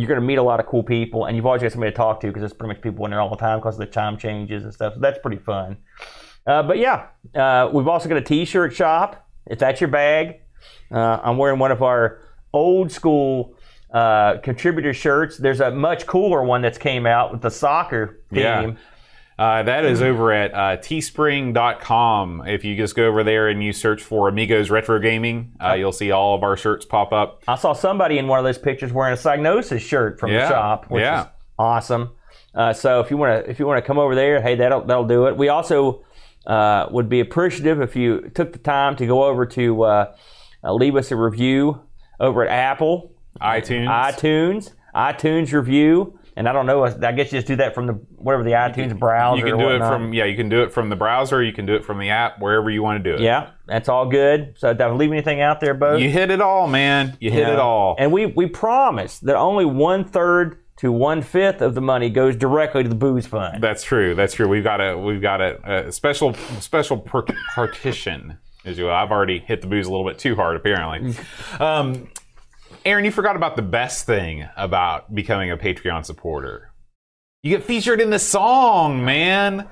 [0.00, 1.96] You're going to meet a lot of cool people, and you've always got somebody to
[1.96, 3.86] talk to because there's pretty much people in there all the time because of the
[3.86, 4.94] time changes and stuff.
[4.94, 5.76] So that's pretty fun.
[6.46, 9.28] Uh, but yeah, uh, we've also got a T-shirt shop.
[9.46, 10.40] If that's your bag,
[10.90, 12.20] uh, I'm wearing one of our
[12.52, 13.54] old school
[13.92, 15.36] uh, contributor shirts.
[15.36, 18.40] There's a much cooler one that's came out with the soccer theme.
[18.40, 18.74] Yeah.
[19.40, 22.42] Uh, that is over at uh, teespring.com.
[22.46, 25.92] If you just go over there and you search for Amigos Retro Gaming, uh, you'll
[25.92, 27.42] see all of our shirts pop up.
[27.48, 30.48] I saw somebody in one of those pictures wearing a Psygnosis shirt from Yeah, the
[30.50, 31.22] shop, which yeah.
[31.22, 31.26] is
[31.58, 32.10] awesome.
[32.54, 34.82] Uh, so if you want to if you want to come over there, hey, that'll
[34.82, 35.38] that'll do it.
[35.38, 36.04] We also
[36.46, 40.14] uh, would be appreciative if you took the time to go over to uh,
[40.62, 41.80] uh, leave us a review
[42.18, 43.86] over at Apple, iTunes.
[43.88, 46.18] iTunes, iTunes review.
[46.40, 46.84] And I don't know.
[46.86, 49.36] I guess you just do that from the whatever the iTunes browser.
[49.46, 51.52] you can or do it from yeah, you can do it from the browser, you
[51.52, 53.20] can do it from the app, wherever you want to do it.
[53.20, 54.54] Yeah, that's all good.
[54.56, 55.96] So did I leave anything out there, Bo?
[55.96, 57.14] You hit it all, man.
[57.20, 57.52] You hit Yeah.
[57.52, 57.94] it all.
[57.98, 62.36] And we we promise that only one third to one fifth of the money goes
[62.36, 63.62] directly to the booze fund.
[63.62, 64.14] That's true.
[64.14, 64.48] That's true.
[64.48, 68.38] We've got a we've got a, a special special per- partition.
[68.64, 71.14] As you, I've already hit the booze a little bit too hard, apparently.
[71.58, 72.08] Um,
[72.84, 76.72] Aaron, you forgot about the best thing about becoming a Patreon supporter.
[77.42, 79.68] You get featured in the song, man.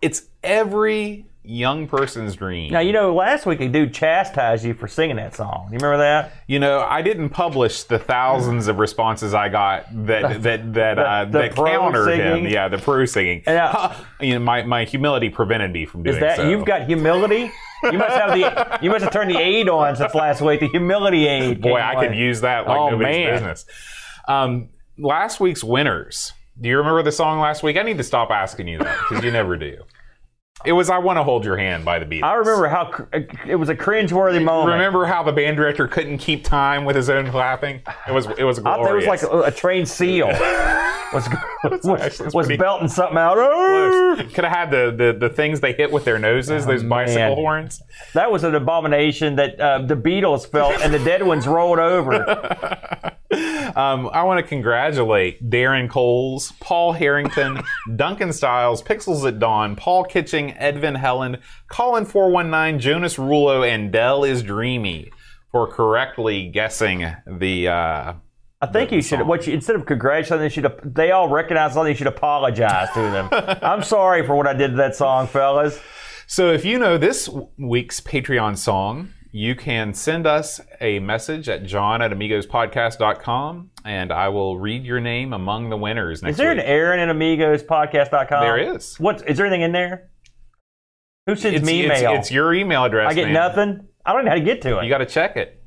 [0.00, 2.72] It's every young person's dream.
[2.72, 5.68] Now you know last week a dude chastised you for singing that song.
[5.72, 6.32] You remember that?
[6.46, 11.24] You know, I didn't publish the thousands of responses I got that that that uh,
[11.24, 12.44] the that pro countered singing?
[12.46, 12.52] him.
[12.52, 13.42] Yeah, the pro singing.
[13.46, 16.48] And, uh, you know, my, my humility prevented me from doing Is that so.
[16.48, 17.50] you've got humility?
[17.84, 20.60] You must have the you must have turned the aid on since last week.
[20.60, 21.60] The humility aid.
[21.60, 22.06] Boy, I on.
[22.06, 23.32] could use that like Oh, nobody's man.
[23.32, 23.66] business.
[24.28, 24.68] Um,
[24.98, 26.32] last week's winners.
[26.60, 27.76] Do you remember the song last week?
[27.76, 29.78] I need to stop asking you that because you never do.
[30.64, 32.22] It was "I Want to Hold Your Hand" by the Beatles.
[32.22, 33.02] I remember how cr-
[33.48, 34.74] it was a cringeworthy moment.
[34.74, 37.80] Remember how the band director couldn't keep time with his own clapping?
[38.06, 39.04] It was it was I thought glorious.
[39.06, 40.28] it was like a, a trained seal.
[41.12, 41.28] was
[41.64, 43.36] was, actually- was pretty belting something out.
[44.34, 47.28] Could have had the, the the things they hit with their noses, those bicycle Oh,
[47.28, 47.34] man.
[47.36, 47.82] horns.
[48.14, 53.10] That was an abomination that uh, the Beatles felt, and the dead ones rolled over.
[53.32, 57.62] Um, I want to congratulate Darren Coles, Paul Harrington,
[57.96, 64.42] Duncan Stiles, Pixels at Dawn, Paul Kitching, Edvin Helland, Colin419, Jonas Rulo, and Dell is
[64.42, 65.10] Dreamy
[65.50, 67.68] for correctly guessing the.
[67.68, 68.14] Uh,
[68.60, 69.26] I think you should.
[69.26, 70.94] What you, instead of congratulating, they should.
[70.94, 71.90] They all recognize something.
[71.90, 73.28] You should apologize to them.
[73.32, 75.80] I'm sorry for what I did to that song, fellas.
[76.26, 77.28] so if you know this
[77.58, 84.28] week's Patreon song, you can send us a message at john at amigospodcast.com and I
[84.28, 86.60] will read your name among the winners next Is there week.
[86.60, 88.40] an Aaron at AmigosPodcast.com?
[88.42, 88.98] There is.
[89.00, 90.10] What is there anything in there?
[91.26, 92.14] Who sends it's, me it's, email?
[92.14, 93.10] it's your email address.
[93.10, 93.34] I get man.
[93.34, 93.88] nothing.
[94.04, 94.84] I don't know how to get to it.
[94.84, 95.62] You got to check it.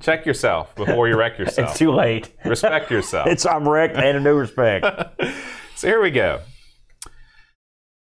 [0.00, 1.70] Check yourself before you wreck yourself.
[1.70, 2.32] it's too late.
[2.44, 3.28] Respect yourself.
[3.28, 4.84] It's I'm wrecked and in no respect.
[5.76, 6.40] so here we go.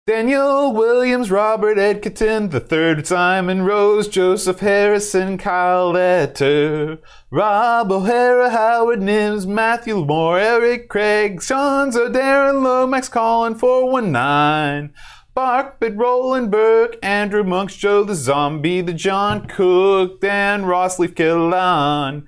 [0.08, 6.98] Daniel Williams, Robert Edgerton, the third Simon Rose, Joseph Harrison, Kyle Letter,
[7.30, 14.94] Rob O'Hara, Howard Nims, Matthew Moore, Eric Craig, Seanzo, Darren Lomax, Colin 419,
[15.36, 22.24] Barkbit, Roland Burke, Andrew Monks, Joe the Zombie, the John Cook, Dan Rossleaf, Killan,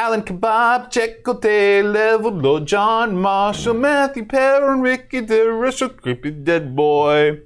[0.00, 7.40] Alan Kebab, Checote, Level Lord John Marshall, Matthew Perrin, Ricky DeRussell, Creepy Dead Boy.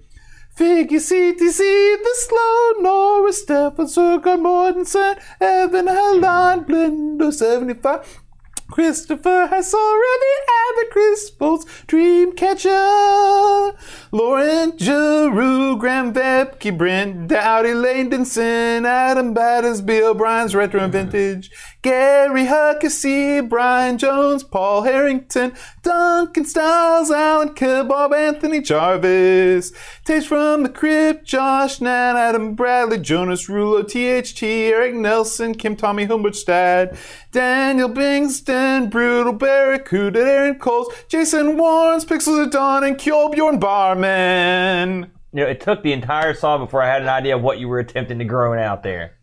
[0.56, 8.20] Figgy CTC, The Slow, Nora, Stefan, Sorgon, Mortensen, Evan, Helan, Blindo, 75,
[8.70, 10.34] Christopher Hassel, Ravi,
[10.70, 13.73] Abbott, Chris Bolts, Dreamcatcher,
[14.14, 21.50] Lauren Giroux, Graham Vepke, Brent Dowdy, Lane Denson, Adam Batters, Bill O'Brien's Retro and Vintage,
[21.82, 25.52] Gary Huckasey, Brian Jones, Paul Harrington,
[25.82, 29.72] Duncan Styles, Alan Kebab, Anthony Jarvis,
[30.04, 36.06] Taste from the Crypt, Josh Nan, Adam Bradley, Jonas Rulo, THT, Eric Nelson, Kim Tommy
[36.06, 36.96] Humbertstad,
[37.34, 45.10] Daniel Bingston, Brutal Barracuda, Aaron Coles, Jason Warrens, Pixels of Dawn, and Kjolbjorn Barman.
[45.32, 47.66] You know, it took the entire song before I had an idea of what you
[47.66, 49.16] were attempting to groan out there.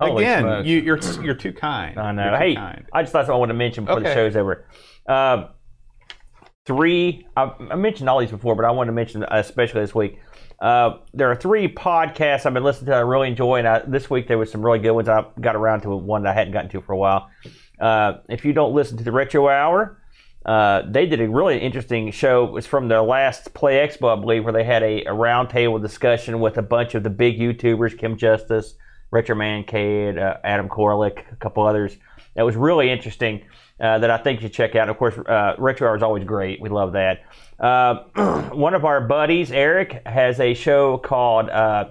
[0.00, 0.68] Holy Again, smokes.
[0.68, 1.98] you, you're you're too kind.
[1.98, 2.36] I know.
[2.36, 2.84] Hey, kind.
[2.92, 4.14] I just thought I wanted to mention before the Okay.
[4.14, 4.64] show's over.
[5.08, 5.48] Um,
[6.64, 7.26] three.
[7.36, 10.20] I, I mentioned all these before, but I wanted to mention uh, especially this week.
[10.58, 12.94] Uh, there are three podcasts I've been listening to.
[12.94, 15.08] I really enjoy, and I, this week there was some really good ones.
[15.08, 17.30] I got around to one that I hadn't gotten to for a while.
[17.78, 20.00] Uh, if you don't listen to the Retro Hour,
[20.46, 22.44] uh, they did a really interesting show.
[22.44, 25.82] It was from their last Play Expo, I believe, where they had a, a roundtable
[25.82, 28.74] discussion with a bunch of the big YouTubers, Kim Justice,
[29.10, 31.96] Retro Man Cave, uh, Adam Koralik, a couple others.
[32.34, 33.44] That was really interesting.
[33.78, 34.82] Uh, that I think you should check out.
[34.82, 36.62] And of course, uh, Retro Hour is always great.
[36.62, 37.24] We love that.
[37.58, 41.86] Uh, one of our buddies, Eric, has a show called uh,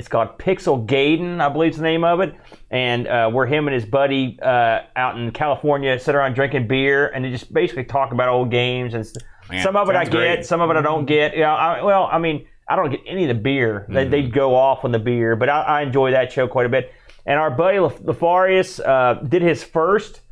[0.00, 2.34] it's called Pixel Gaiden, I believe is the name of it.
[2.70, 7.08] And uh, where him and his buddy uh, out in California sit around drinking beer
[7.08, 9.06] and they just basically talk about old games and
[9.50, 10.46] Man, some of it I get, great.
[10.46, 11.36] some of it I don't get.
[11.36, 13.84] Yeah, I, well, I mean, I don't get any of the beer.
[13.90, 16.70] They, they go off on the beer, but I, I enjoy that show quite a
[16.70, 16.94] bit.
[17.26, 20.22] And our buddy Lef- Lefarius uh, did his first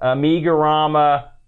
[0.00, 0.52] Amiga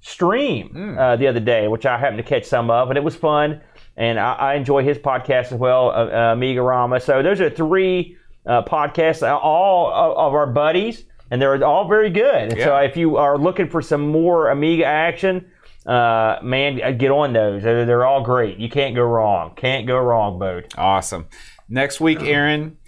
[0.01, 3.14] Stream uh, the other day, which I happened to catch some of, and it was
[3.16, 3.61] fun.
[3.96, 7.01] And I, I enjoy his podcast as well, uh, uh, Amiga Rama.
[7.01, 11.86] So those are three uh, podcasts, uh, all of, of our buddies, and they're all
[11.86, 12.34] very good.
[12.34, 15.51] And So if you are looking for some more Amiga action,
[15.86, 17.62] uh, man, uh, get on those.
[17.62, 18.59] They're, they're all great.
[18.59, 19.55] You can't go wrong.
[19.57, 20.72] Can't go wrong, Bode.
[20.78, 21.26] Awesome.
[21.68, 22.78] Next week, Aaron,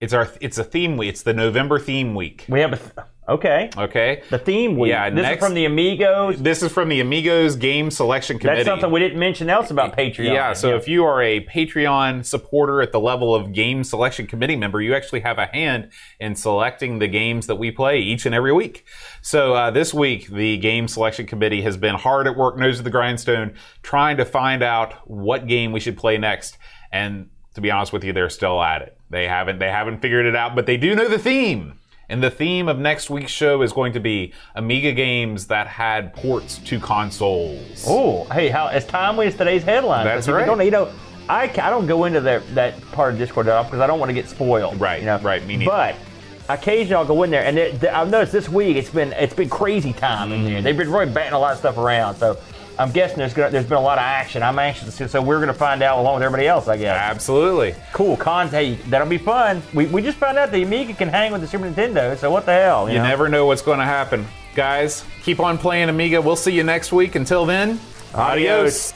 [0.00, 1.10] it's our it's a theme week.
[1.10, 2.46] It's the November theme week.
[2.48, 2.92] We have a th-
[3.28, 3.70] okay.
[3.76, 4.22] Okay.
[4.30, 4.90] The theme week.
[4.90, 6.38] Yeah, this next- is from the Amigos.
[6.40, 8.58] This is from the Amigos Game Selection Committee.
[8.58, 10.32] That's something we didn't mention else about Patreon.
[10.32, 14.56] Yeah, so if you are a Patreon supporter at the level of game selection committee
[14.56, 18.34] member, you actually have a hand in selecting the games that we play each and
[18.34, 18.84] every week.
[19.22, 22.82] So uh, this week, the game selection committee has been hard at work, nose to
[22.82, 26.58] the grindstone, trying to find out what game we should play next.
[26.92, 28.96] And to be honest with you, they're still at it.
[29.10, 31.79] They haven't they haven't figured it out, but they do know the theme.
[32.10, 36.12] And the theme of next week's show is going to be Amiga games that had
[36.12, 37.84] ports to consoles.
[37.86, 40.04] Oh, hey, how as timely as today's headline.
[40.04, 40.40] That's right.
[40.40, 40.92] You, don't, you know,
[41.28, 44.00] I, I don't go into that that part of Discord at all because I don't
[44.00, 44.80] want to get spoiled.
[44.80, 45.18] Right, You know?
[45.20, 45.70] right, me neither.
[45.70, 45.94] But
[46.48, 49.48] occasionally I'll go in there, and it, I've noticed this week it's been it's been
[49.48, 50.52] crazy time in Mm-hmm.
[50.52, 50.62] there.
[50.62, 52.16] They've been really batting a lot of stuff around.
[52.16, 52.36] So
[52.80, 54.42] I'm guessing there's gonna, there's been a lot of action.
[54.42, 55.06] I'm anxious to see.
[55.06, 56.66] So we're gonna find out along with everybody else.
[56.66, 56.96] I guess.
[56.96, 57.74] Absolutely.
[57.92, 58.16] Cool.
[58.16, 59.62] Con, hey, that'll be fun.
[59.74, 62.16] We, we just found out the Amiga can hang with the Super Nintendo.
[62.16, 62.88] So what the hell?
[62.88, 63.08] You, You know?
[63.08, 64.26] never know what's going to happen.
[64.54, 66.20] Guys, keep on playing Amiga.
[66.22, 67.14] We'll see you next week.
[67.14, 67.78] Until then,
[68.14, 68.92] adios.